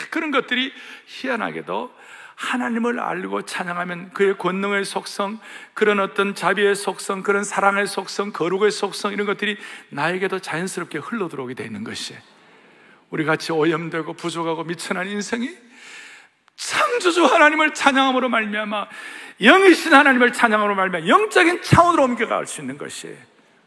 그런 0.09 0.31
것들이 0.31 0.71
희한하게도 1.07 1.91
하나님을 2.35 2.99
알고 2.99 3.43
찬양하면 3.43 4.11
그의 4.11 4.37
권능의 4.37 4.85
속성, 4.85 5.39
그런 5.73 5.99
어떤 5.99 6.35
자비의 6.35 6.75
속성, 6.75 7.23
그런 7.23 7.43
사랑의 7.43 7.87
속성, 7.87 8.31
거룩의 8.31 8.71
속성 8.71 9.13
이런 9.13 9.25
것들이 9.25 9.57
나에게도 9.89 10.39
자연스럽게 10.39 10.99
흘러 10.99 11.27
들어오게 11.27 11.53
되는 11.53 11.83
것이에요. 11.83 12.21
우리 13.09 13.25
같이 13.25 13.51
오염되고 13.51 14.13
부족하고 14.13 14.63
미천한 14.63 15.07
인생이 15.07 15.55
창조주 16.55 17.25
하나님을 17.25 17.73
찬양함으로 17.73 18.29
말미암아 18.29 18.87
영이신 19.41 19.93
하나님을 19.93 20.33
찬양함으로 20.33 20.75
말미암아 20.75 21.07
영적인 21.07 21.61
차원으로 21.61 22.03
옮겨갈 22.03 22.47
수 22.47 22.61
있는 22.61 22.77
것이에요. 22.77 23.17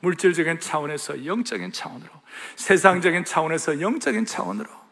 물질적인 0.01 0.61
차원에서 0.61 1.25
영적인 1.25 1.73
차원으로, 1.73 2.11
세상적인 2.57 3.25
차원에서 3.25 3.81
영적인 3.81 4.27
차원으로. 4.27 4.86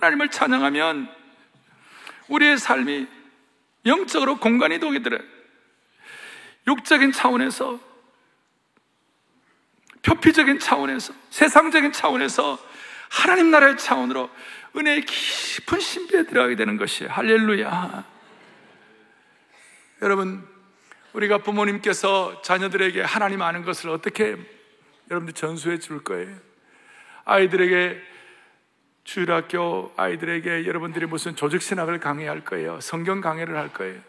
하나님을 0.00 0.30
찬양하면 0.30 1.14
우리의 2.28 2.58
삶이 2.58 3.06
영적으로 3.86 4.38
공간 4.38 4.72
이동이 4.72 5.02
들어요. 5.02 5.20
육적인 6.66 7.12
차원에서, 7.12 7.78
표피적인 10.02 10.58
차원에서, 10.58 11.12
세상적인 11.30 11.92
차원에서 11.92 12.58
하나님 13.10 13.50
나라의 13.50 13.76
차원으로 13.76 14.30
은혜의 14.76 15.04
깊은 15.04 15.80
신비에 15.80 16.24
들어가게 16.24 16.56
되는 16.56 16.76
것이에요. 16.76 17.10
할렐루야. 17.12 18.04
여러분, 20.02 20.46
우리가 21.12 21.38
부모님께서 21.38 22.40
자녀들에게 22.42 23.02
하나님 23.02 23.42
아는 23.42 23.64
것을 23.64 23.90
어떻게 23.90 24.36
여러분들 25.10 25.34
전수해 25.34 25.78
줄 25.78 26.04
거예요? 26.04 26.36
아이들에게 27.24 28.09
주일학교 29.04 29.92
아이들에게 29.96 30.66
여러분들이 30.66 31.06
무슨 31.06 31.34
조직신학을 31.34 32.00
강의할 32.00 32.44
거예요. 32.44 32.80
성경 32.80 33.20
강의를 33.20 33.56
할 33.56 33.72
거예요. 33.72 34.00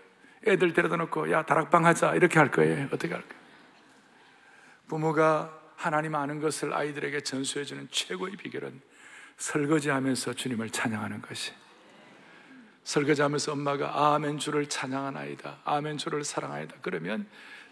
애들 0.46 0.74
데려다 0.74 0.98
놓고 0.98 1.32
야 1.32 1.44
다락방 1.44 1.86
하자 1.86 2.16
이렇게 2.16 2.40
할 2.40 2.52
거예요. 2.52 2.88
어떻게 2.92 3.14
할 3.14 3.22
거예요? 3.22 3.42
부모가 4.88 5.58
하나님 5.76 6.16
아는 6.16 6.40
것을 6.40 6.74
아이들에게 6.74 7.22
전수해 7.22 7.64
주는 7.64 7.88
최고의 7.90 8.36
비결은 8.36 8.82
설거지하면서 9.38 10.34
주님을 10.34 10.70
찬양하는 10.70 11.22
것이. 11.22 11.54
설거지하면서 12.84 13.54
엄마가 13.54 14.14
아멘 14.14 14.38
주를 14.38 14.68
찬양한 14.68 15.18
아이다. 15.18 15.60
아멘 15.64 15.98
주를 15.98 16.24
사랑하이다. 16.24 16.78
그러면 16.82 17.28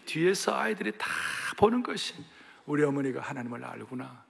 뒤에서 0.06 0.56
아이들이 0.58 0.92
다 0.96 1.06
보는 1.58 1.82
것이 1.82 2.14
우리 2.66 2.82
어머니가 2.82 3.20
하나님을 3.20 3.64
알구나. 3.64 4.24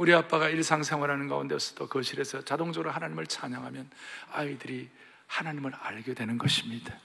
우리 0.00 0.14
아빠가 0.14 0.48
일상생활하는 0.48 1.28
가운데서도 1.28 1.86
거실에서 1.86 2.42
자동적으로 2.42 2.90
하나님을 2.90 3.26
찬양하면 3.26 3.90
아이들이 4.32 4.88
하나님을 5.26 5.74
알게 5.74 6.14
되는 6.14 6.38
것입니다. 6.38 6.96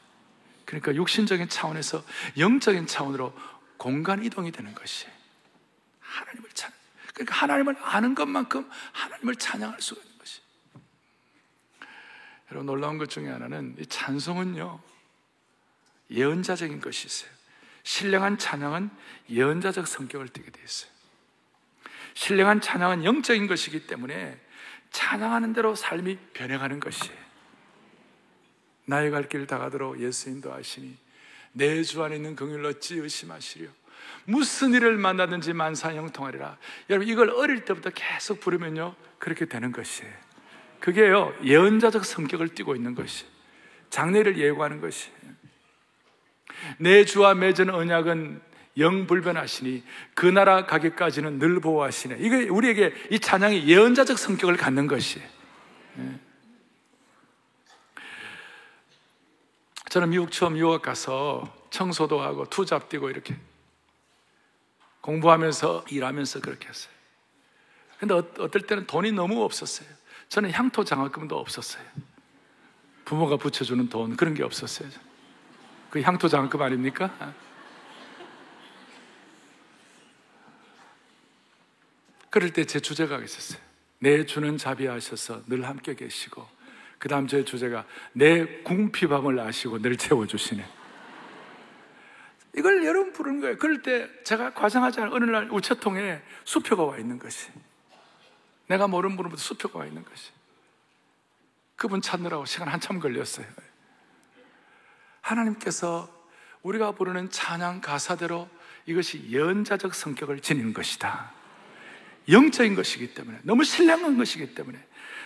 그러니까 0.64 0.96
육신적인 0.96 1.50
차원에서 1.50 2.06
영적인 2.38 2.88
차원으로 2.88 3.38
공간 3.76 4.24
이동이 4.24 4.50
되는 4.54 4.74
것이 4.74 5.08
하나님을 6.00 6.50
찬 6.54 6.72
그러니까 7.14 7.36
하나님을 7.36 7.76
아는 7.82 8.16
것만큼 8.16 8.72
하나님을 8.94 9.36
찬양할 9.36 9.82
수가 9.82 10.02
있는 10.02 10.18
것이. 10.18 10.40
여러분 12.50 12.66
놀라운 12.66 12.98
것 12.98 13.10
중에 13.10 13.28
하나는 13.28 13.76
이 13.78 13.86
찬송은요 13.86 14.82
예언자적인 16.12 16.80
것이 16.80 17.08
있어요. 17.08 17.30
신령한 17.84 18.38
찬양은 18.38 18.90
예언자적 19.30 19.86
성격을 19.86 20.30
띠게 20.30 20.52
되어 20.52 20.64
있어요. 20.64 20.95
신령한 22.16 22.62
찬양은 22.62 23.04
영적인 23.04 23.46
것이기 23.46 23.86
때문에 23.88 24.40
찬양하는 24.92 25.54
대로 25.54 25.76
삶이 25.76 26.18
변해가는 26.34 26.80
것이에요. 26.80 27.18
나의 28.86 29.12
갈길 29.12 29.46
다가도록 29.46 30.00
예수 30.02 30.30
인도하시니 30.30 30.98
내 31.54 31.84
주 31.84 32.04
안에 32.04 32.16
있는 32.18 32.36
긍휼 32.36 32.66
어찌 32.66 32.96
의심하시려 32.96 33.70
무슨 34.26 34.74
일을 34.74 34.98
만나든지 34.98 35.54
만사 35.54 35.94
형통하리라. 35.94 36.58
여러분 36.90 37.08
이걸 37.08 37.30
어릴 37.30 37.64
때부터 37.66 37.92
계속 37.94 38.40
부르면요 38.40 38.96
그렇게 39.20 39.46
되는 39.46 39.72
것이에요 39.72 40.12
그게요 40.80 41.34
예언자적 41.44 42.06
성격을 42.06 42.50
띠고 42.56 42.76
있는 42.76 42.96
것이. 42.96 43.26
장래를 43.90 44.38
예고하는 44.38 44.82
것이. 44.82 45.10
내 46.78 47.06
주와 47.06 47.34
맺은 47.34 47.70
언약은 47.70 48.42
영불변하시니 48.78 49.84
그 50.14 50.26
나라 50.26 50.66
가기까지는 50.66 51.40
늘 51.40 51.60
보호하시네. 51.60 52.18
이게 52.20 52.50
우리에게 52.50 52.94
이 53.12 53.20
찬양이 53.20 53.68
예언자적 53.68 54.18
성격을 54.18 54.58
갖는 54.58 54.88
것이에요. 54.88 55.28
예. 56.00 56.20
저는 59.90 60.10
미국 60.10 60.32
처음 60.32 60.58
유학 60.58 60.82
가서 60.82 61.54
청소도 61.70 62.20
하고 62.20 62.50
투잡 62.50 62.90
뛰고 62.90 63.10
이렇게 63.10 63.36
공부하면서 65.00 65.86
일하면서 65.90 66.42
그렇게 66.42 66.68
했어요. 66.68 66.94
근데 68.00 68.14
어, 68.14 68.18
어떨 68.40 68.64
때는 68.64 68.88
돈이 68.88 69.14
너무 69.14 69.44
없었어요. 69.44 69.88
저는 70.28 70.52
향토 70.52 70.84
장학금도 70.84 71.38
없었어요. 71.38 71.84
부모가 73.06 73.38
붙여주는 73.38 73.88
돈 73.88 74.18
그런 74.18 74.34
게 74.34 74.44
없었어요. 74.44 74.90
그 75.92 76.02
향토 76.02 76.28
장학금 76.28 76.62
아닙니까? 76.62 77.36
그럴 82.36 82.52
때 82.52 82.66
제 82.66 82.82
주제가 82.82 83.20
있었어요. 83.20 83.62
내 84.00 84.26
주는 84.26 84.58
자비하셔서 84.58 85.44
늘 85.48 85.66
함께 85.66 85.96
계시고, 85.96 86.46
그 87.00 87.08
다음 87.08 87.28
제 87.28 87.46
주제가 87.46 87.86
내 88.12 88.62
궁피밤을 88.64 89.40
아시고 89.40 89.82
늘 89.82 89.96
채워주시네. 89.96 90.70
이걸 92.58 92.84
여러분 92.84 93.14
부르는 93.14 93.40
거예요. 93.40 93.58
그럴 93.58 93.82
때 93.82 94.10
제가 94.26 94.54
과장하지 94.54 95.00
않은 95.00 95.14
어느 95.14 95.24
날 95.24 95.50
우체통에 95.50 96.22
수표가 96.44 96.84
와 96.84 96.98
있는 96.98 97.20
것이. 97.20 97.48
내가 98.68 98.90
모르는 98.90 99.16
분부터 99.16 99.42
수표가 99.42 99.80
와 99.80 99.86
있는 99.86 100.04
것이. 100.04 100.32
그분 101.78 102.02
찾느라고 102.02 102.44
시간 102.44 102.68
한참 102.68 103.00
걸렸어요. 103.00 103.48
하나님께서 105.22 106.14
우리가 106.64 106.92
부르는 106.92 107.30
찬양 107.30 107.80
가사대로 107.80 108.50
이것이 108.86 109.32
연자적 109.32 109.96
성격을 109.96 110.42
지니는 110.42 110.74
것이다. 110.74 111.35
영적인 112.30 112.76
것이기 112.76 113.14
때문에 113.14 113.40
너무 113.44 113.64
신령한 113.64 114.18
것이기 114.18 114.56
때문에 114.56 114.80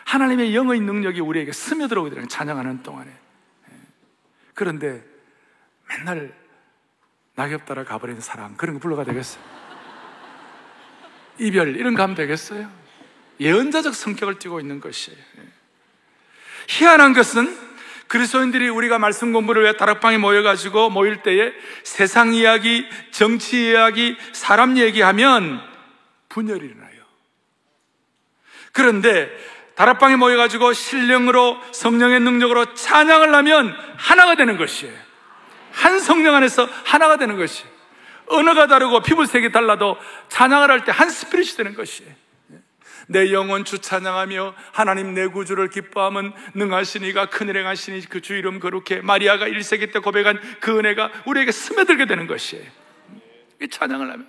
하나님의 0.05 0.55
영의 0.55 0.79
능력이 0.79 1.21
우리에게 1.21 1.51
스며들어오게 1.51 2.09
되는 2.09 2.27
찬양하는 2.27 2.83
동안에 2.83 3.09
예. 3.09 3.75
그런데 4.53 5.03
맨날 5.87 6.33
낙엽 7.35 7.65
따라 7.65 7.83
가버리는 7.83 8.19
사랑 8.21 8.55
그런 8.57 8.75
거 8.75 8.79
불러가 8.81 9.03
되겠어요? 9.03 9.43
이별 11.37 11.75
이런 11.77 11.93
거 11.93 12.03
하면 12.03 12.15
되겠어요? 12.15 12.69
예언자적 13.39 13.95
성격을 13.95 14.39
띠고 14.39 14.59
있는 14.59 14.81
것이에요 14.81 15.17
예. 15.17 15.43
희한한 16.67 17.13
것은 17.13 17.69
그리스도인들이 18.09 18.69
우리가 18.69 18.97
말씀 18.97 19.31
공부를 19.31 19.63
왜 19.63 19.77
다락방에 19.77 20.17
모여가지고 20.17 20.89
모일 20.89 21.21
때에 21.21 21.53
세상 21.83 22.33
이야기, 22.33 22.83
정치 23.11 23.69
이야기, 23.69 24.17
사람 24.33 24.77
얘기하면 24.77 25.61
분열이 26.27 26.65
일어나요. 26.65 26.88
그런데 28.71 29.29
다락방에 29.75 30.17
모여가지고 30.17 30.73
신령으로 30.73 31.57
성령의 31.71 32.19
능력으로 32.19 32.73
찬양을 32.73 33.33
하면 33.33 33.75
하나가 33.97 34.35
되는 34.35 34.57
것이에요. 34.57 34.93
한 35.71 35.99
성령 35.99 36.35
안에서 36.35 36.67
하나가 36.83 37.17
되는 37.17 37.37
것이에요. 37.37 37.69
언어가 38.27 38.67
다르고 38.67 39.01
피부색이 39.01 39.51
달라도 39.51 39.97
찬양을 40.27 40.69
할 40.69 40.83
때 40.83 40.91
한 40.91 41.09
스피릿이 41.09 41.55
되는 41.57 41.73
것이에요. 41.75 42.11
내 43.07 43.31
영혼 43.31 43.65
주 43.65 43.79
찬양하며 43.79 44.53
하나님 44.71 45.15
내 45.15 45.25
구주를 45.25 45.69
기뻐하면 45.69 46.33
능하시니가 46.53 47.27
큰일 47.27 47.57
행하시니 47.57 48.01
그 48.09 48.21
주 48.21 48.35
이름 48.35 48.59
거룩해 48.59 49.01
마리아가 49.01 49.47
1세기 49.47 49.91
때 49.91 49.99
고백한 49.99 50.39
그 50.59 50.77
은혜가 50.77 51.09
우리에게 51.25 51.51
스며들게 51.51 52.05
되는 52.05 52.27
것이에요. 52.27 52.65
이 53.61 53.67
찬양을 53.67 54.11
하면 54.11 54.27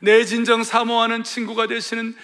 내 0.00 0.24
진정 0.24 0.62
사모하는 0.62 1.22
친구가 1.22 1.66
되시는 1.66 2.14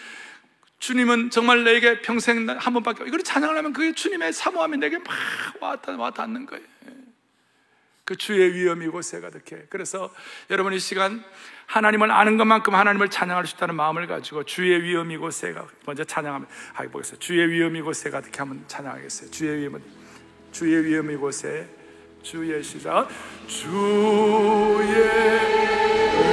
주님은 0.79 1.31
정말 1.31 1.65
내게 1.65 2.01
평생 2.03 2.49
한 2.49 2.73
번밖에 2.73 3.05
이걸 3.07 3.23
찬양을 3.23 3.57
하면 3.59 3.73
그게 3.73 3.93
주님의 3.93 4.33
사모함이 4.33 4.77
내게 4.79 4.99
막 4.99 5.07
와닿, 5.61 5.99
와닿는 5.99 6.47
거예요. 6.47 6.65
그 8.09 8.17
주의 8.17 8.55
위엄이 8.55 8.87
곳에 8.89 9.21
가득해. 9.21 9.65
그래서 9.69 10.11
여러분 10.49 10.73
이 10.73 10.79
시간 10.79 11.23
하나님을 11.67 12.11
아는 12.11 12.39
것만큼 12.39 12.75
하나님을 12.75 13.11
찬양할 13.11 13.47
수 13.47 13.57
있다는 13.57 13.75
마음을 13.75 14.07
가지고 14.07 14.45
주의 14.45 14.83
위엄이 14.83 15.19
곳에 15.19 15.53
가 15.53 15.67
먼저 15.85 16.05
찬양하면 16.05 16.49
하기 16.73 16.91
보겠어요. 16.91 17.19
주의 17.19 17.47
위엄이 17.47 17.83
곳에 17.83 18.09
가득해 18.09 18.33
한번 18.39 18.65
찬양하겠어요. 18.67 19.31
주의 19.31 19.59
위엄은 19.59 19.83
주의 20.53 20.83
위엄이 20.83 21.17
곳에 21.17 21.69
주의 22.23 22.65
시작 22.65 23.09
주의 23.47 23.69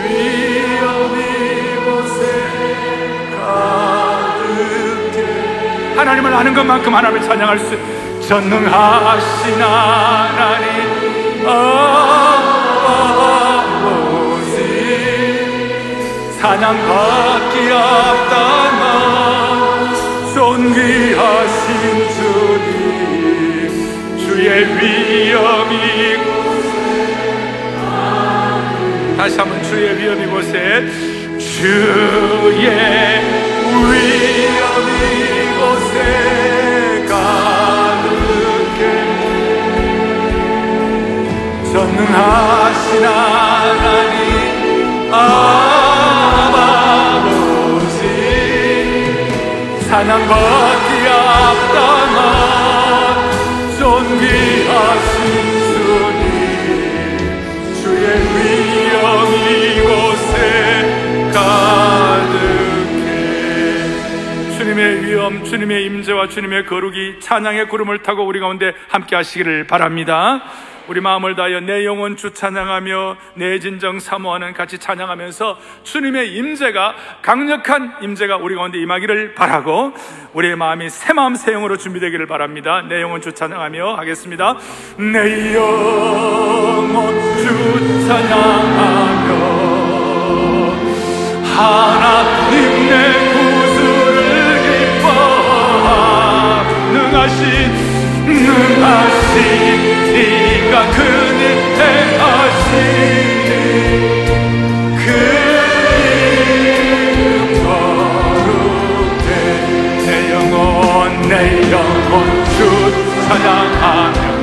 위엄이 0.05 1.75
곳에 1.83 3.29
가득해 3.31 4.04
하나님을 5.97 6.33
아는 6.33 6.53
것만큼 6.53 6.93
하나님을 6.93 7.21
찬양할 7.21 7.59
수 7.59 7.77
전능하신 8.27 9.61
하나님. 9.61 10.95
아버지 11.47 11.95
사냥받기 16.39 17.71
앞당한 17.71 18.85
존귀하신 20.33 21.69
주님 22.15 23.77
주의 24.17 24.49
위엄이 24.79 25.73
다시 29.17 29.37
한번 29.37 29.63
주의 29.63 29.97
위엄이 29.97 30.25
곳에 30.27 30.85
주의 31.37 32.69
위엄 33.71 34.74
이 35.55 35.57
곳에 35.57 37.05
전능하신 41.71 43.05
하나님 43.05 44.23
아버지. 45.13 45.59
사냥받기 49.87 50.89
앞당한 51.07 52.17
존귀하신 53.77 55.13
주님 55.73 56.34
주님의 64.85 65.03
위엄 65.03 65.43
주님의 65.43 65.85
임재와 65.85 66.27
주님의 66.27 66.67
거룩이 66.67 67.19
찬양의 67.19 67.69
구름을 67.69 68.03
타고 68.03 68.23
우리 68.23 68.39
가운데 68.39 68.71
함께 68.87 69.15
하시기를 69.15 69.65
바랍니다 69.65 70.43
우리 70.87 71.01
마음을 71.01 71.35
다하여 71.35 71.61
내 71.61 71.83
영혼 71.85 72.15
주 72.15 72.31
찬양하며 72.31 73.17
내 73.33 73.57
진정 73.57 73.99
사모하는 73.99 74.53
같이 74.53 74.77
찬양하면서 74.77 75.57
주님의 75.83 76.35
임재가 76.35 76.93
강력한 77.23 77.95
임재가 78.03 78.37
우리 78.37 78.53
가운데 78.53 78.77
임하기를 78.79 79.33
바라고 79.33 79.93
우리의 80.33 80.55
마음이 80.55 80.91
새 80.91 81.13
마음 81.13 81.33
새 81.33 81.53
영으로 81.53 81.77
준비되기를 81.77 82.27
바랍니다. 82.27 82.83
내 82.87 83.01
영혼 83.01 83.21
주 83.21 83.33
찬양하며 83.33 83.95
하겠습니다. 83.95 84.55
내 84.97 85.55
영혼 85.55 87.11
주 87.39 88.07
찬양하며 88.07 89.55
하나님 91.55 92.89
내 92.89 93.44
능하신 97.25 97.41
능하신 98.27 99.33
네가 100.13 100.73
그늘 100.91 101.41
행하시니 101.79 103.09
그 105.03 105.07
거룩해 107.63 109.27
내 110.05 110.09
영혼 110.33 110.53
내 111.27 111.33
영혼 111.71 112.13
주 112.45 112.57
찬양하며 113.27 114.34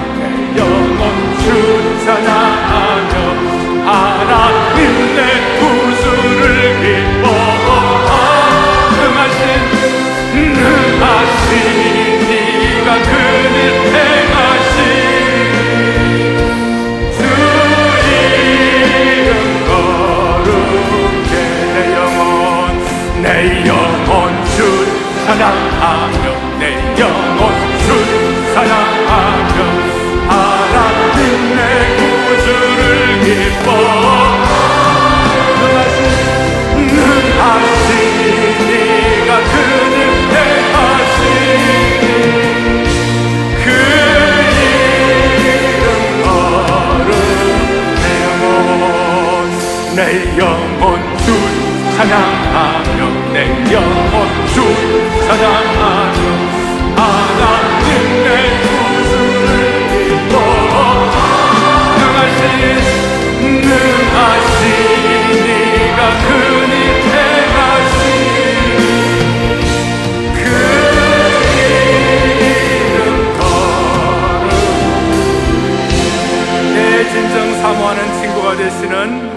이름 18.85 19.31
거룩해. 19.67 21.33
내 23.23 23.27
영혼 23.79 24.11
주 27.79 27.89
찬양하며 28.55 29.57
하나님 30.29 31.21
내 31.57 31.61
구주를 31.97 32.81
기뻐 33.23 34.52
내 49.95 50.39
영혼 50.39 50.99
주 51.19 51.27
찬양하며 51.97 53.33
내 53.35 53.37
영혼 53.71 54.47
주 54.47 54.63
찬양하며 55.27 56.21
하나님 56.97 57.89
내 58.25 58.29
구주를 58.63 59.49
기뻐 60.09 60.35
능하신 61.99 62.41
능하신 63.61 64.63
네가 65.47 66.01
그니 66.23 66.73
그 76.75 77.09
진정 77.13 77.37
사모하는 77.61 78.01
친구가 78.23 78.57
되시는 78.57 79.35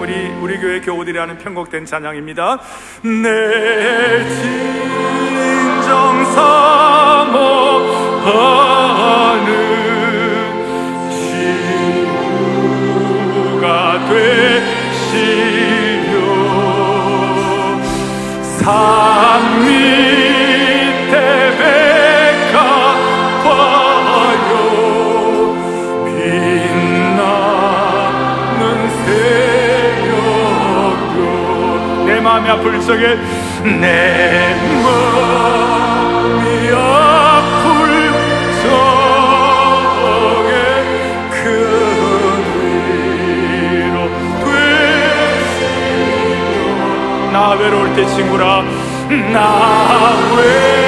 우리 0.56 0.60
교회 0.60 0.80
교우들이 0.80 1.18
하는 1.18 1.36
편곡된 1.36 1.84
찬양입니다. 1.84 2.58
내 3.02 4.24
진정 4.24 6.24
산밑 18.62 20.05
마음이 32.36 32.50
아플 32.50 32.78
적에 32.82 33.16
내 33.62 34.54
마음이 34.82 36.44
아플 36.74 38.12
적에 38.62 40.52
큰 41.30 41.40
위로 43.80 43.96
되시며 45.48 46.12
나 47.32 47.34
외로울 47.52 47.82
때 47.94 47.98
친구라 48.06 48.44
나 49.32 49.38
외로울 50.36 50.85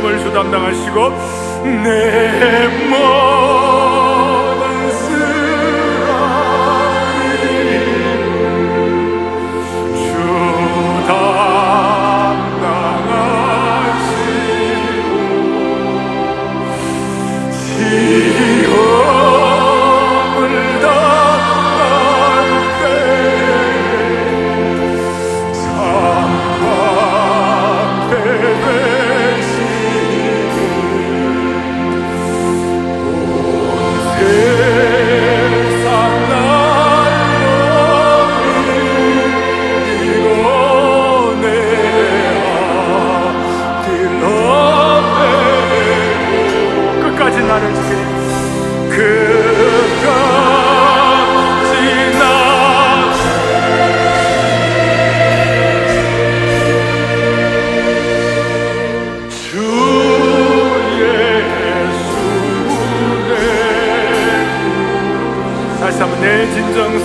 모든 0.00 0.18
쓰라림을 0.18 0.18
주 0.18 0.32
담당하시고 0.32 1.10
내모 1.84 2.96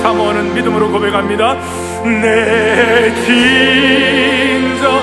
사모하는 0.06 0.53
믿음으로 0.53 0.91
고백합니다. 0.91 1.56
내 2.03 3.12
진정 3.26 5.01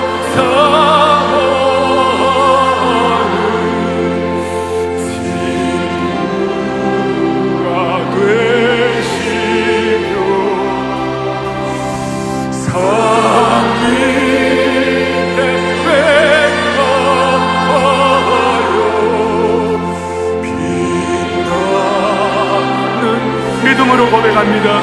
빛나는 23.03 23.65
믿음으로 23.65 24.09
고백합니다. 24.09 24.81
내 24.81 24.82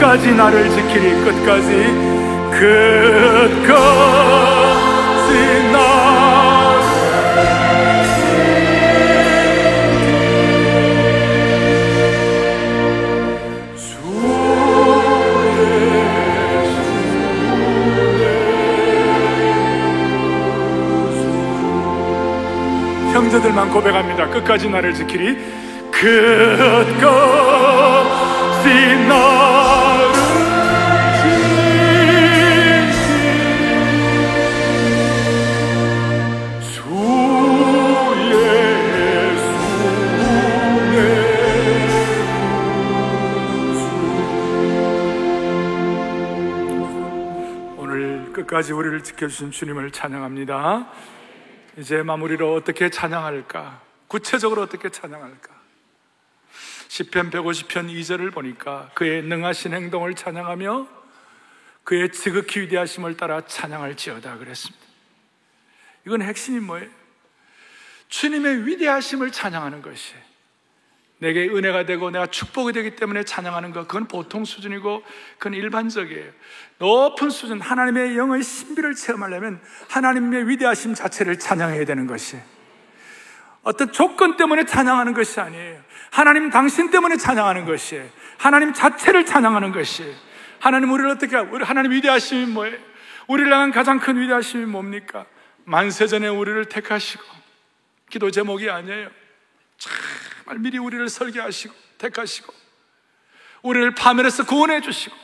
끝까지 0.00 0.32
나를 0.32 0.70
지키리 0.70 1.10
끝까지 1.24 1.68
끝까지 2.52 3.70
나를 5.72 6.40
형제들만 23.12 23.68
고백합니다. 23.68 24.30
끝까지 24.30 24.70
나를 24.70 24.94
지키리. 24.94 25.36
끝까지 25.92 26.30
나 29.06 29.39
끝까지 48.32 48.72
우리를 48.72 49.02
지켜주신 49.02 49.50
주님을 49.50 49.90
찬양합니다. 49.90 50.90
이제 51.76 52.02
마무리로 52.02 52.54
어떻게 52.54 52.90
찬양할까? 52.90 53.82
구체적으로 54.08 54.62
어떻게 54.62 54.88
찬양할까? 54.88 55.60
시편 56.88 57.30
150편 57.30 57.88
2절을 57.88 58.32
보니까 58.32 58.90
그의 58.94 59.22
능하신 59.22 59.74
행동을 59.74 60.14
찬양하며 60.14 60.88
그의 61.84 62.12
지극히 62.12 62.60
위대하심을 62.60 63.16
따라 63.16 63.40
찬양할지어다 63.46 64.38
그랬습니다. 64.38 64.84
이건 66.06 66.22
핵심이 66.22 66.60
뭐예요? 66.60 66.88
주님의 68.08 68.66
위대하심을 68.66 69.30
찬양하는 69.30 69.82
것이 69.82 70.14
내게 71.20 71.48
은혜가 71.48 71.84
되고 71.84 72.10
내가 72.10 72.26
축복이 72.26 72.72
되기 72.72 72.96
때문에 72.96 73.24
찬양하는 73.24 73.72
것 73.72 73.86
그건 73.86 74.08
보통 74.08 74.44
수준이고 74.44 75.04
그건 75.38 75.54
일반적이에요. 75.54 76.30
높은 76.78 77.28
수준 77.28 77.60
하나님의 77.60 78.16
영의 78.16 78.42
신비를 78.42 78.94
체험하려면 78.94 79.60
하나님의 79.90 80.48
위대하심 80.48 80.94
자체를 80.94 81.38
찬양해야 81.38 81.84
되는 81.84 82.06
것이 82.06 82.38
어떤 83.62 83.92
조건 83.92 84.38
때문에 84.38 84.64
찬양하는 84.64 85.12
것이 85.12 85.38
아니에요. 85.40 85.82
하나님 86.10 86.48
당신 86.48 86.90
때문에 86.90 87.18
찬양하는 87.18 87.66
것이 87.66 88.02
하나님 88.38 88.72
자체를 88.72 89.26
찬양하는 89.26 89.72
것이 89.72 90.14
하나님 90.58 90.90
우리를 90.90 91.10
어떻게 91.10 91.36
우리 91.36 91.64
하나님 91.64 91.92
위대하심이 91.92 92.46
뭐예요? 92.46 92.78
우리를 93.26 93.52
향한 93.52 93.70
가장 93.70 93.98
큰 93.98 94.18
위대하심이 94.18 94.64
뭡니까? 94.64 95.26
만세전에 95.64 96.28
우리를 96.28 96.64
택하시고 96.64 97.22
기도 98.08 98.30
제목이 98.30 98.70
아니에요. 98.70 99.19
정말 99.80 100.58
미리 100.58 100.78
우리를 100.78 101.08
설계하시고 101.08 101.74
택하시고 101.98 102.52
우리를 103.62 103.94
파멸해서 103.94 104.44
구원해 104.44 104.80
주시고 104.80 105.16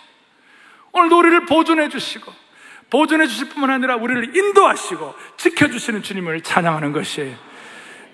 오늘도 0.93 1.19
우리를 1.19 1.47
보존해 1.47 1.89
주시고 1.91 2.33
보존해 2.91 3.27
주실 3.27 3.51
뿐만 3.51 3.71
아니라 3.71 3.97
우리를 3.97 4.35
인도하시고 4.35 5.15
지켜주시는 5.37 6.03
주님을 6.03 6.41
찬양하는 6.41 6.93
것이 6.93 7.37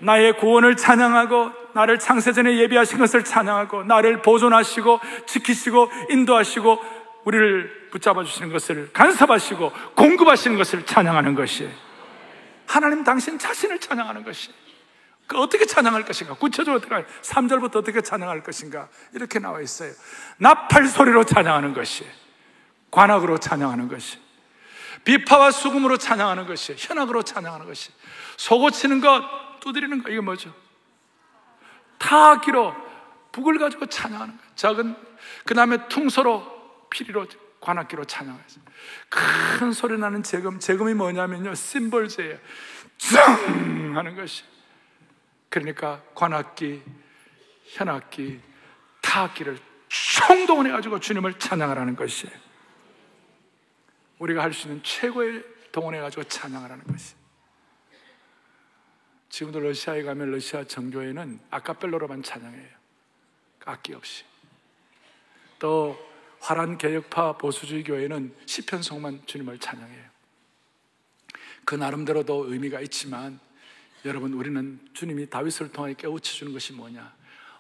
나의 0.01 0.37
구원을 0.39 0.77
찬양하고 0.77 1.53
나를 1.75 1.99
창세전에 2.01 2.59
예비하신 2.59 2.99
것을 2.99 3.25
찬양하고 3.25 3.85
나를 3.85 4.21
보존하시고 4.23 5.01
지키시고 5.27 5.91
인도하시고 6.11 7.03
우리를 7.25 7.91
붙잡아 7.93 8.25
주시는 8.25 8.53
것을 8.53 8.93
간섭하시고 8.93 9.73
공급하시는 9.95 10.57
것을 10.57 10.85
찬양하는 10.85 11.37
것이 11.37 11.69
하나님 12.67 13.05
당신 13.05 13.39
자신을 13.39 13.79
찬양하는 13.79 14.25
것이 14.25 14.51
그 15.27 15.39
어떻게 15.39 15.67
찬양할 15.67 16.05
것인가? 16.05 16.35
구체적으로 16.35 16.77
어떻게 16.77 16.95
3절부터 17.23 17.77
어떻게 17.77 18.01
찬양할 18.01 18.43
것인가? 18.43 18.89
이렇게 19.15 19.39
나와 19.39 19.61
있어요. 19.61 19.93
나팔 20.39 20.87
소리로 20.87 21.25
찬양하는 21.25 21.73
것이 21.75 22.07
관악으로 22.91 23.39
찬양하는 23.39 23.89
것이 23.89 24.19
비파와 25.05 25.51
수금으로 25.51 25.97
찬양하는 25.97 26.47
것이 26.47 26.77
현악으로 26.79 27.23
찬양하는 27.23 27.67
것이 27.67 27.91
소고치는 28.37 29.01
것 29.01 29.23
두드리는 29.61 30.03
것 30.03 30.11
이게 30.11 30.21
뭐죠? 30.21 30.55
타악기로 31.99 32.75
북을 33.33 33.59
가지고 33.59 33.87
찬양하는 33.87 34.37
것 34.37 34.57
작은 34.57 34.95
그 35.45 35.55
다음에 35.55 35.89
퉁소로 35.89 36.87
피리로 36.91 37.27
관악기로 37.61 38.05
찬양하죠 38.05 38.61
큰 39.09 39.73
소리 39.73 39.97
나는 39.97 40.23
재금 40.23 40.59
재금이 40.59 40.95
뭐냐면요 40.95 41.55
심벌제예요 41.55 42.39
짱 42.99 43.97
하는 43.97 44.17
것이 44.17 44.45
그러니까 45.53 46.03
관악기 46.15 46.83
현악기 47.67 48.41
타악기를 49.03 49.59
총동원해 49.87 50.71
가지고 50.73 50.99
주님을 50.99 51.39
찬양하라는 51.39 51.95
것이에요 51.95 52.35
우리가 54.19 54.43
할 54.43 54.55
수 54.55 54.69
있는 54.69 54.83
최고의 54.83 55.45
동원해 55.73 56.01
가지고 56.01 56.25
찬양을 56.25 56.71
하는 56.71 56.85
것이. 56.85 57.15
지금도 59.29 59.61
러시아에 59.61 60.03
가면 60.03 60.31
러시아 60.31 60.65
정교회는 60.65 61.41
아카펠로로만 61.51 62.23
찬양해요. 62.23 62.69
악기 63.65 63.95
없이. 63.95 64.25
또 65.59 65.99
화란 66.41 66.79
개혁파 66.79 67.39
보수주의 67.39 67.83
교회는 67.83 68.35
시편송만 68.47 69.27
주님을 69.27 69.59
찬양해요. 69.59 70.11
그 71.65 71.75
나름대로도 71.75 72.53
의미가 72.53 72.81
있지만 72.81 73.41
여러분 74.05 74.33
우리는 74.35 74.81
주님이 74.95 75.31
다윗을 75.31 75.71
통해 75.71 75.95
깨우쳐 75.97 76.33
주는 76.33 76.53
것이 76.53 76.73
뭐냐? 76.73 77.13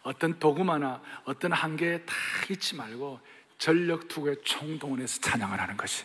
어떤 0.03 0.38
도구마나 0.38 1.01
어떤 1.24 1.53
한계에 1.53 2.01
다 2.01 2.14
있지 2.51 2.74
말고 2.74 3.20
전력 3.59 4.09
투구에 4.09 4.34
총동원해서 4.43 5.20
찬양을 5.20 5.61
하는 5.61 5.76
것이. 5.76 6.05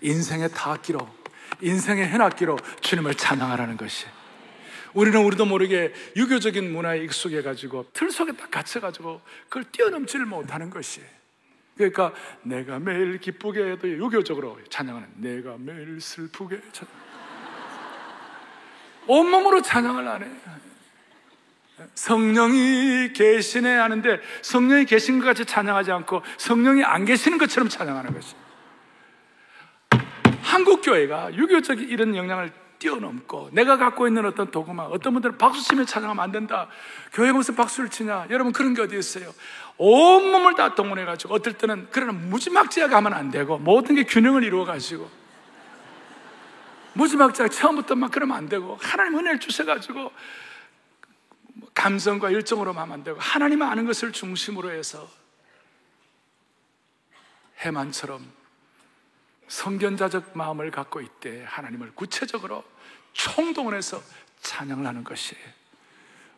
인생의 0.00 0.50
타악기로, 0.50 0.98
인생의 1.60 2.08
현악기로 2.08 2.56
주님을 2.80 3.14
찬양하라는 3.14 3.76
것이. 3.76 4.06
우리는 4.94 5.22
우리도 5.22 5.44
모르게 5.44 5.92
유교적인 6.16 6.72
문화에 6.72 7.04
익숙해 7.04 7.42
가지고 7.42 7.86
틀 7.92 8.10
속에 8.10 8.32
딱 8.32 8.50
갇혀 8.50 8.80
가지고 8.80 9.20
그걸 9.44 9.64
뛰어넘지를 9.64 10.24
못하는 10.24 10.70
것이. 10.70 11.02
그러니까 11.76 12.14
내가 12.42 12.78
매일 12.78 13.18
기쁘게 13.20 13.72
해도 13.72 13.88
유교적으로 13.88 14.58
찬양하는 14.70 15.08
내가 15.16 15.56
매일 15.58 16.00
슬프게 16.00 16.62
찬양. 16.72 17.07
온몸으로 19.08 19.62
찬양을 19.62 20.06
안 20.06 20.22
해. 20.22 20.28
성령이 21.94 23.12
계시네 23.12 23.76
하는데 23.76 24.20
성령이 24.42 24.84
계신 24.84 25.18
것 25.18 25.26
같이 25.26 25.44
찬양하지 25.44 25.90
않고 25.92 26.22
성령이 26.36 26.84
안 26.84 27.04
계시는 27.04 27.38
것처럼 27.38 27.68
찬양하는 27.68 28.12
것이. 28.12 28.34
한국 30.42 30.82
교회가 30.82 31.34
유교적인 31.34 31.88
이런 31.88 32.16
영향을 32.16 32.52
뛰어넘고 32.78 33.50
내가 33.52 33.76
갖고 33.76 34.06
있는 34.06 34.24
어떤 34.24 34.50
도구만 34.50 34.86
어떤 34.86 35.12
분들은 35.12 35.36
박수 35.36 35.62
치며 35.64 35.84
찬양하면 35.84 36.22
안 36.22 36.30
된다. 36.30 36.68
교회 37.12 37.32
무슨 37.32 37.56
박수를 37.56 37.90
치냐? 37.90 38.26
여러분 38.30 38.52
그런 38.52 38.74
게 38.74 38.82
어디 38.82 38.96
있어요? 38.98 39.32
온 39.76 40.30
몸을 40.30 40.54
다 40.54 40.74
동원해 40.74 41.04
가지고 41.04 41.34
어떨 41.34 41.54
때는 41.54 41.88
그러나 41.90 42.12
무지막지하게 42.12 42.94
하면 42.94 43.14
안 43.14 43.30
되고 43.30 43.58
모든 43.58 43.94
게 43.94 44.04
균형을 44.04 44.44
이루어 44.44 44.64
가지고 44.64 45.10
무지막지하게 46.98 47.54
처음부터 47.54 47.94
막 47.94 48.10
그러면 48.10 48.36
안 48.36 48.48
되고 48.48 48.76
하나님 48.76 49.18
은혜를 49.18 49.38
주셔 49.38 49.64
가지고 49.64 50.12
감성과 51.72 52.30
일정으로만 52.30 52.82
하면 52.82 52.94
안 52.94 53.04
되고 53.04 53.18
하나님 53.20 53.62
아는 53.62 53.86
것을 53.86 54.12
중심으로 54.12 54.72
해서 54.72 55.08
해만처럼 57.60 58.32
성견자적 59.46 60.36
마음을 60.36 60.70
갖고 60.72 61.00
있대 61.00 61.44
하나님을 61.46 61.94
구체적으로 61.94 62.64
총동원해서 63.12 64.02
찬양을 64.40 64.84
하는 64.84 65.04
것이 65.04 65.36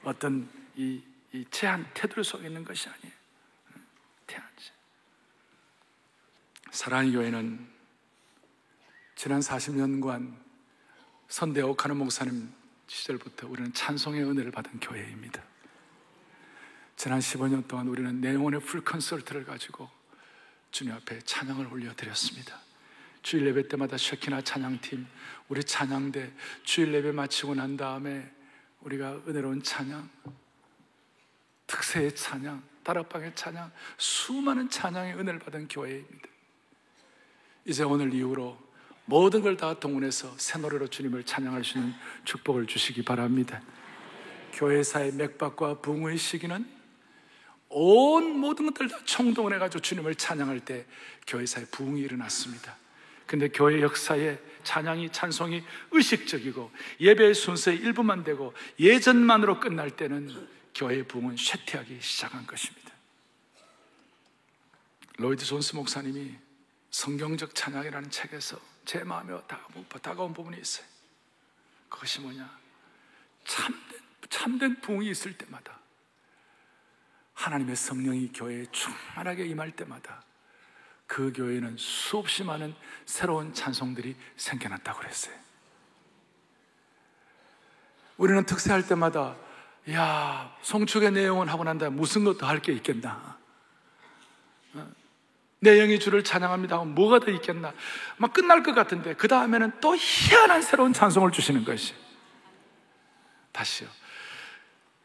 어떤 0.05 0.49
이, 0.77 1.03
이 1.33 1.45
제한 1.51 1.87
태도를 1.95 2.23
속에 2.23 2.47
있는 2.47 2.65
것이 2.65 2.89
아니에요. 2.89 3.13
태한지. 4.27 4.71
사랑의 6.71 7.13
교회는 7.13 7.69
지난 9.17 9.41
40년간 9.41 10.40
선대 11.31 11.63
옥하는 11.63 11.97
목사님 11.97 12.53
시절부터 12.89 13.47
우리는 13.47 13.73
찬송의 13.73 14.25
은혜를 14.25 14.51
받은 14.51 14.81
교회입니다. 14.81 15.41
지난 16.97 17.21
15년 17.21 17.69
동안 17.69 17.87
우리는 17.87 18.21
내 18.21 18.35
영혼의 18.35 18.59
풀 18.59 18.83
컨설트를 18.83 19.45
가지고 19.45 19.89
주님 20.73 20.93
앞에 20.93 21.21
찬양을 21.21 21.73
올려드렸습니다. 21.73 22.59
주일 23.23 23.47
예배 23.47 23.69
때마다 23.69 23.97
쉐키나 23.97 24.43
찬양팀, 24.43 25.07
우리 25.49 25.63
찬양대 25.63 26.33
주일 26.65 26.93
예배 26.95 27.13
마치고 27.13 27.55
난 27.55 27.77
다음에 27.77 28.29
우리가 28.81 29.23
은혜로운 29.29 29.63
찬양, 29.63 30.11
특세의 31.69 32.17
찬양, 32.17 32.61
다락방의 32.83 33.37
찬양, 33.37 33.71
수많은 33.99 34.69
찬양의 34.69 35.15
은혜를 35.15 35.39
받은 35.39 35.69
교회입니다. 35.69 36.29
이제 37.67 37.85
오늘 37.85 38.13
이후로 38.13 38.70
모든 39.11 39.43
걸 39.43 39.57
다 39.57 39.75
동원해서 39.75 40.33
새 40.39 40.57
노래로 40.61 40.87
주님을 40.87 41.25
찬양할 41.25 41.65
수 41.65 41.79
있는 41.79 41.93
축복을 42.25 42.67
주시기 42.67 43.03
바랍니다. 43.03 43.61
교회사의 44.53 45.15
맥박과 45.15 45.81
붕의 45.81 46.17
시기는 46.17 46.65
온 47.69 48.39
모든 48.39 48.67
것들 48.67 48.89
다 48.89 48.99
총동원해가지고 49.05 49.83
주님을 49.83 50.15
찬양할 50.15 50.61
때 50.61 50.87
교회사의 51.27 51.67
부흥이 51.73 52.01
일어났습니다. 52.01 52.77
근데 53.27 53.49
교회 53.49 53.83
역사에 53.83 54.39
찬양이 54.63 55.11
찬송이 55.11 55.63
의식적이고 55.91 56.71
예배의 57.01 57.35
순서의 57.35 57.79
일부만 57.79 58.23
되고 58.23 58.55
예전만으로 58.79 59.59
끝날 59.59 59.91
때는 59.91 60.31
교회의 60.73 61.09
부흥은 61.09 61.37
쇠퇴하기 61.37 61.99
시작한 62.01 62.47
것입니다. 62.47 62.93
로이드 65.19 65.45
존스 65.45 65.75
목사님이 65.75 66.50
성경적 67.01 67.55
찬양이라는 67.55 68.11
책에서 68.11 68.59
제 68.85 69.03
마음에 69.03 69.35
다가온 70.03 70.35
부분이 70.35 70.61
있어요. 70.61 70.87
그것이 71.89 72.21
뭐냐? 72.21 72.59
참된, 73.47 74.01
참된 74.29 74.81
부흥이 74.83 75.09
있을 75.09 75.33
때마다 75.39 75.81
하나님의 77.33 77.75
성령이 77.75 78.33
교회에 78.35 78.67
충만하게 78.71 79.47
임할 79.47 79.71
때마다 79.71 80.23
그 81.07 81.33
교회는 81.33 81.79
수없이 81.79 82.45
많은 82.45 82.75
새로운 83.07 83.55
찬송들이 83.55 84.15
생겨났다고 84.37 84.99
그랬어요. 84.99 85.35
우리는 88.19 88.45
특세할 88.45 88.87
때마다 88.87 89.39
야 89.91 90.55
송축의 90.61 91.13
내용은 91.13 91.49
하고 91.49 91.65
난 91.65 91.79
다음에 91.79 91.97
무슨 91.97 92.25
것도 92.25 92.45
할 92.45 92.61
게 92.61 92.75
있겠나 92.75 93.15
어? 93.15 93.41
내 95.61 95.77
영이 95.77 95.99
주를 95.99 96.25
찬양합니다 96.25 96.79
뭐가 96.79 97.19
더 97.21 97.31
있겠나? 97.31 97.73
막 98.17 98.33
끝날 98.33 98.63
것 98.63 98.75
같은데 98.75 99.15
그 99.15 99.29
다음에는 99.29 99.73
또 99.81 99.95
희한한 99.97 100.63
새로운 100.63 100.93
찬송을 100.93 101.33
주시는 101.33 101.65
것이. 101.65 101.95
다시요. 103.53 103.89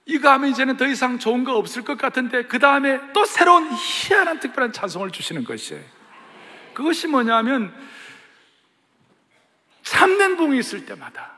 이거 0.05 0.29
하면 0.31 0.51
이제는 0.51 0.77
더 0.77 0.87
이상 0.87 1.17
좋은 1.17 1.43
거 1.43 1.57
없을 1.57 1.83
것 1.83 1.97
같은데 1.97 2.45
그 2.45 2.59
다음에 2.59 2.99
또 3.13 3.25
새로운 3.25 3.69
희한한 3.71 4.39
특별한 4.39 4.71
찬송을 4.71 5.09
주시는 5.09 5.45
것이에요 5.45 5.83
그것이 6.75 7.07
뭐냐면 7.07 7.73
참된 9.81 10.37
붕이 10.37 10.59
있을 10.59 10.85
때마다 10.85 11.33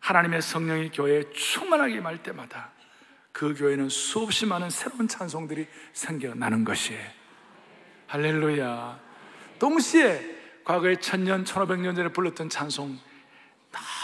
하나님의 0.00 0.42
성령이 0.42 0.90
교회에 0.90 1.30
충만하게 1.32 1.94
임할 1.94 2.22
때마다 2.22 2.70
그 3.30 3.54
교회는 3.54 3.88
수없이 3.88 4.44
많은 4.44 4.68
새로운 4.68 5.08
찬송들이 5.08 5.66
생겨나는 5.92 6.64
것이에요. 6.64 7.21
할렐루야. 8.12 9.00
동시에 9.58 10.20
과거에 10.64 10.96
천년, 10.96 11.46
천오백 11.46 11.80
년 11.80 11.94
전에 11.94 12.10
불렀던 12.10 12.50
찬송, 12.50 12.98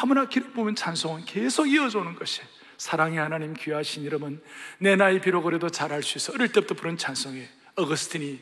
너무나 0.00 0.26
기름 0.26 0.54
부은 0.54 0.74
찬송은 0.74 1.26
계속 1.26 1.66
이어져 1.66 1.98
오는 1.98 2.14
것이에요. 2.14 2.48
사랑의 2.78 3.18
하나님 3.18 3.52
귀하신 3.52 4.06
여러분, 4.06 4.42
내 4.78 4.96
나이 4.96 5.20
비록 5.20 5.42
그래도 5.42 5.68
잘할 5.68 6.02
수 6.02 6.16
있어. 6.16 6.32
어릴 6.32 6.50
때부터 6.52 6.74
부른 6.74 6.96
찬송이에요. 6.96 7.46
어거스틴이 7.74 8.40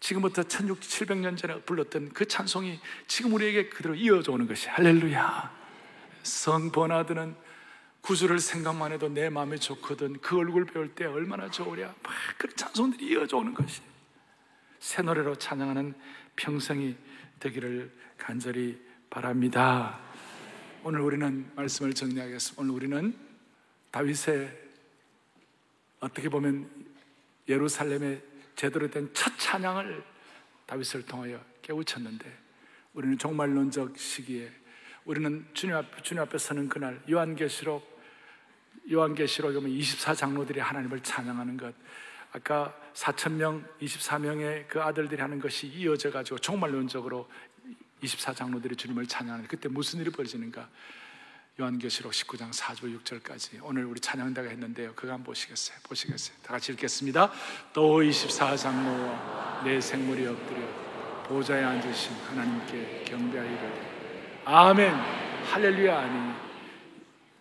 지금부터 0.00 0.42
1600년 0.42 1.38
전에 1.38 1.62
불렀던 1.62 2.10
그 2.10 2.28
찬송이 2.28 2.78
지금 3.06 3.32
우리에게 3.32 3.70
그대로 3.70 3.94
이어져 3.94 4.32
오는 4.32 4.46
것이 4.46 4.68
할렐루야. 4.68 5.50
성 6.24 6.70
버나드는 6.70 7.34
구주를 8.02 8.38
생각만 8.38 8.92
해도 8.92 9.08
내 9.08 9.30
마음이 9.30 9.58
좋거든 9.60 10.18
그 10.20 10.36
얼굴 10.36 10.66
배울 10.66 10.94
때 10.94 11.06
얼마나 11.06 11.50
좋으랴 11.50 11.86
막 11.86 12.12
그런 12.36 12.54
찬송들이 12.54 13.06
이어져 13.06 13.38
오는 13.38 13.54
것이 13.54 13.80
새 14.84 15.00
노래로 15.00 15.36
찬양하는 15.36 15.94
평생이 16.36 16.94
되기를 17.40 17.90
간절히 18.18 18.78
바랍니다. 19.08 19.98
오늘 20.82 21.00
우리는 21.00 21.50
말씀을 21.56 21.94
정리하겠습니다. 21.94 22.60
오늘 22.60 22.74
우리는 22.74 23.16
다윗의 23.90 24.52
어떻게 26.00 26.28
보면 26.28 26.68
예루살렘의 27.48 28.22
제대로 28.56 28.90
된 28.90 29.08
첫 29.14 29.32
찬양을 29.38 30.04
다윗을 30.66 31.06
통하여 31.06 31.42
깨우쳤는데 31.62 32.30
우리는 32.92 33.16
종말론적 33.16 33.96
시기에 33.96 34.52
우리는 35.06 35.46
주님 35.54 35.76
앞 35.76 36.04
주님 36.04 36.22
앞에 36.24 36.36
서는 36.36 36.68
그날 36.68 37.00
요한계시록 37.10 38.02
요한계시록에 38.92 39.54
보면 39.54 39.70
24장로들이 39.78 40.58
하나님을 40.58 41.00
찬양하는 41.00 41.56
것 41.56 41.74
아까 42.34 42.76
4천명 42.94 43.62
24명의 43.80 44.66
그 44.66 44.82
아들들이 44.82 45.22
하는 45.22 45.40
것이 45.40 45.68
이어져 45.68 46.10
가지고 46.10 46.38
종말론적으로 46.38 47.28
24장로들이 48.02 48.76
주님을 48.76 49.06
찬양하는 49.06 49.46
그때 49.46 49.68
무슨 49.68 50.00
일이 50.00 50.10
벌어지는가 50.10 50.68
요한계시록 51.60 52.10
19장 52.10 52.52
4절 52.52 53.00
6절까지 53.04 53.60
오늘 53.62 53.84
우리 53.84 54.00
찬양대가 54.00 54.48
했는데요. 54.48 54.94
그거 54.96 55.12
한번 55.12 55.26
보시겠어요? 55.26 55.78
보시겠어요? 55.84 56.36
다 56.42 56.54
같이 56.54 56.72
읽겠습니다. 56.72 57.30
또 57.72 58.02
24장로와 58.02 59.62
내 59.62 59.80
생물이 59.80 60.26
엎드려 60.26 60.58
보좌에 61.28 61.62
앉으신 61.62 62.12
하나님께 62.26 63.04
경배하이를 63.04 63.94
아멘 64.44 64.92
할렐루야 65.52 65.98
아니 66.00 66.34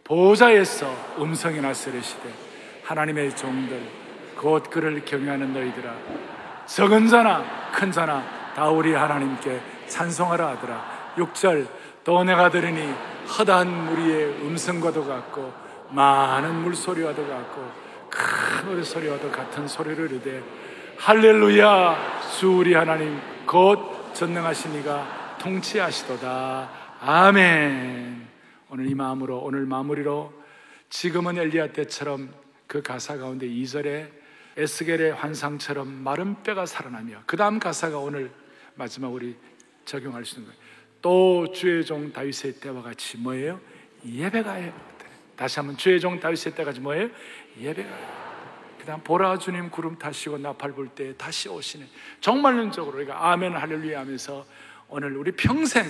보좌에서 0.04 1.16
음성이 1.18 1.60
나서르시되 1.62 2.32
하나님의 2.84 3.36
종들 3.36 4.03
곧 4.36 4.70
그를 4.70 5.04
경외하는 5.06 5.54
너희들아. 5.54 5.94
적은 6.66 7.08
자나 7.08 7.72
큰 7.72 7.92
자나 7.92 8.24
다 8.56 8.70
우리 8.70 8.94
하나님께 8.94 9.62
찬송하라 9.88 10.50
하더라. 10.50 11.14
6절 11.18 11.68
또 12.04 12.24
내가 12.24 12.50
들으니 12.50 12.94
허다한 13.38 13.86
무리의 13.86 14.26
음성과도 14.42 15.06
같고 15.06 15.54
많은 15.90 16.56
물소리와도 16.64 17.28
같고 17.28 17.72
큰 18.10 18.66
노래소리와도 18.66 19.32
같은 19.32 19.68
소리를 19.68 20.12
이르되 20.12 20.44
할렐루야 20.98 22.22
주 22.38 22.58
우리 22.58 22.74
하나님 22.74 23.20
곧 23.46 24.14
전능하신 24.14 24.80
이가 24.80 25.38
통치하시도다. 25.40 26.70
아멘. 27.02 28.28
오늘 28.70 28.90
이 28.90 28.96
마음으로 28.96 29.40
오늘 29.40 29.66
마무리로 29.66 30.32
지금은 30.90 31.38
엘리야 31.38 31.74
때처럼 31.74 32.30
그 32.68 32.82
가사 32.82 33.18
가운데 33.18 33.48
2절에 33.48 34.23
에스겔의 34.56 35.14
환상처럼 35.14 35.88
마른 35.88 36.42
뼈가 36.44 36.66
살아나며 36.66 37.24
그 37.26 37.38
다음 37.38 37.60
가사가 37.60 37.98
오늘 37.98 38.32
마지막 38.76 39.10
우리 39.10 39.36
적용할 39.86 40.26
수 40.26 40.36
있는 40.36 40.52
거예요. 40.52 40.64
또 41.02 41.52
주의 41.52 41.84
종 41.86 42.12
다윗의 42.14 42.60
때와 42.60 42.82
같이 42.82 43.18
뭐예요? 43.18 43.60
예배가요. 44.06 44.74
다시 45.36 45.60
한번 45.60 45.76
주의 45.78 46.00
종 46.00 46.20
다윗의 46.20 46.56
때까지 46.56 46.80
뭐예요? 46.80 47.10
예배가요. 47.60 48.24
그 48.80 48.86
다음 48.86 49.02
보라 49.02 49.38
주님 49.38 49.70
구름 49.70 49.98
타시고 49.98 50.38
나팔 50.38 50.74
불 50.74 50.90
때 50.90 51.16
다시 51.18 51.50
오시는 51.50 51.88
정말론적으로 52.20 52.98
우리가 52.98 53.32
아멘 53.32 53.54
할렐루야 53.56 54.00
하면서 54.02 54.46
오늘 54.90 55.16
우리 55.16 55.32
평생 55.32 55.86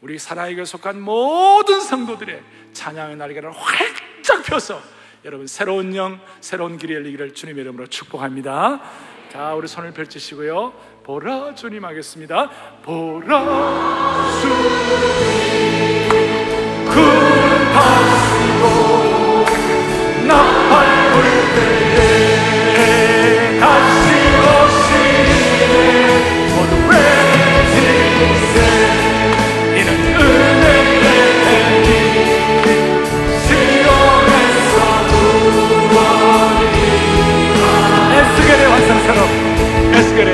우리 0.00 0.18
사랑에게 0.18 0.64
속한 0.64 1.00
모든 1.00 1.80
성도들의 1.80 2.42
찬양의 2.72 3.16
날개를 3.16 3.50
활짝 3.50 4.44
펴서 4.44 4.80
여러분 5.24 5.46
새로운 5.46 5.94
영, 5.96 6.18
새로운 6.40 6.78
길이 6.78 6.94
열리기를 6.94 7.34
주님 7.34 7.58
이름으로 7.58 7.86
축복합니다. 7.88 8.80
자, 9.30 9.54
우리 9.54 9.68
손을 9.68 9.92
펼치시고요. 9.92 10.72
보라 11.04 11.54
주님 11.54 11.84
하겠습니다. 11.84 12.50
보라 12.82 14.40
주님 14.40 16.08
구하시고 17.80 19.09
환상처럼 39.10 39.28
에스겔의 39.94 40.30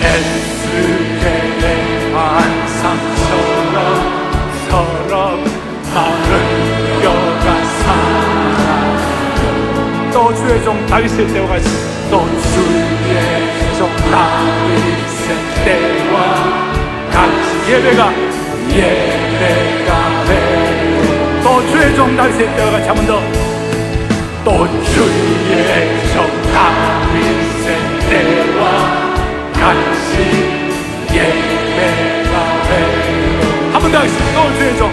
에스겔의 0.00 1.64
환상처럼 2.14 3.76
서럽 4.68 5.12
마른 5.92 6.32
뼈가 7.02 7.46
살아 7.82 8.68
또 10.12 10.34
주의 10.34 10.62
종 10.62 10.86
다윗의 10.86 11.18
때와 11.28 11.48
같이 11.48 11.68
또 12.10 12.26
주의 12.42 13.18
종 13.76 13.80
다윗의 14.10 15.28
때와 15.64 16.16
같이 17.10 17.72
예배가 17.72 18.00
예배가 18.70 19.90
되또 20.26 21.46
주의 21.70 21.84
종 21.96 22.16
다윗의 22.16 22.40
때와 22.56 22.70
같이 22.70 22.88
한번 22.88 23.06
더. 23.06 23.48
또 24.44 24.66
주의 24.82 26.06
종 26.14 26.24
다시 26.52 27.47
예배하래요 31.12 32.28
아, 32.34 33.70
한번 33.74 33.92
더 33.92 33.98
하겠습니다. 33.98 34.32
널 34.32 34.54
주의 34.56 34.76
종 34.76 34.92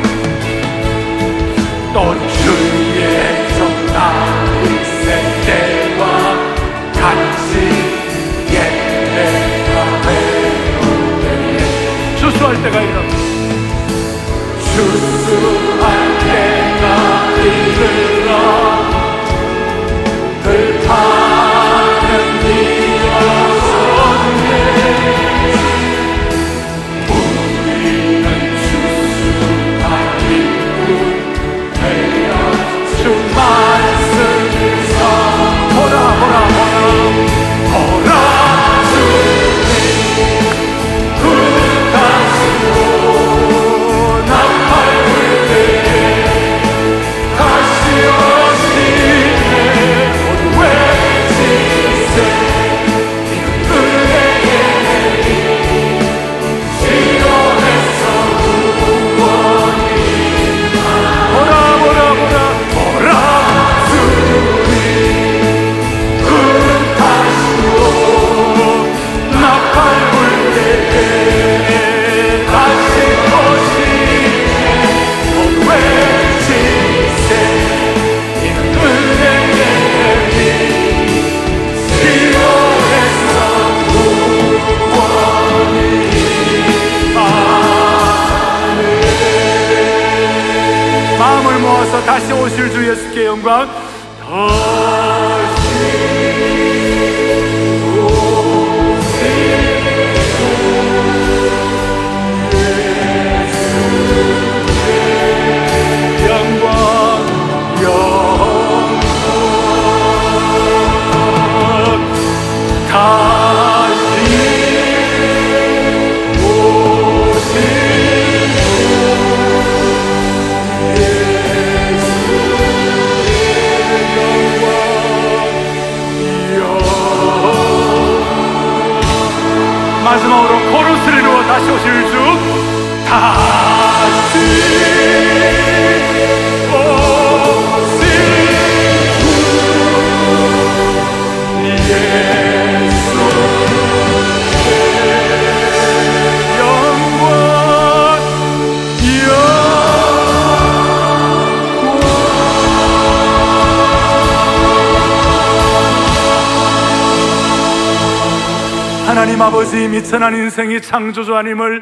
미천한 159.96 160.36
인생이 160.36 160.82
창조주 160.82 161.38
하님을 161.38 161.82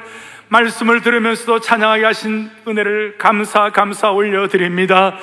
말씀을 0.49 1.01
들으면서도 1.01 1.61
찬양하게 1.61 2.05
하신 2.05 2.47
은혜를 2.67 3.17
감사 3.17 3.71
감사 3.71 4.11
올려드립니다. 4.11 5.17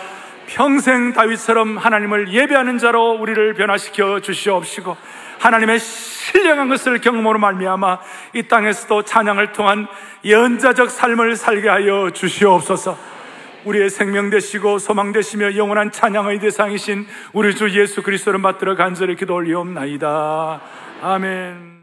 평생 0.49 1.13
다윗처럼 1.13 1.79
하나님을 1.79 2.33
예배하는 2.33 2.79
자로 2.79 3.13
우리를 3.13 3.55
변화시켜 3.55 4.19
주시옵시고 4.19 4.97
하나님의 5.39 5.79
신령한 5.79 6.69
것을 6.69 6.99
경험으로 6.99 7.39
말미암아 7.39 8.01
이 8.35 8.49
땅에서도 8.49 9.05
찬양을 9.05 9.53
통한 9.53 9.87
연자적 10.27 10.91
삶을 10.91 11.37
살게 11.37 11.69
하여 11.69 12.11
주시옵소서. 12.11 12.99
우리의 13.67 13.89
생명 13.89 14.31
되시고 14.31 14.81
소망 14.81 15.13
되시며 15.13 15.55
영원한 15.55 15.93
찬양의 15.93 16.41
대상이신 16.41 17.07
우리 17.35 17.55
주 17.55 17.71
예수 17.71 18.03
그리스도를 18.03 18.43
받들어 18.43 18.75
간절히 18.75 19.15
기도 19.15 19.37
올리옵나이다. 19.37 20.61
아멘. 21.03 21.80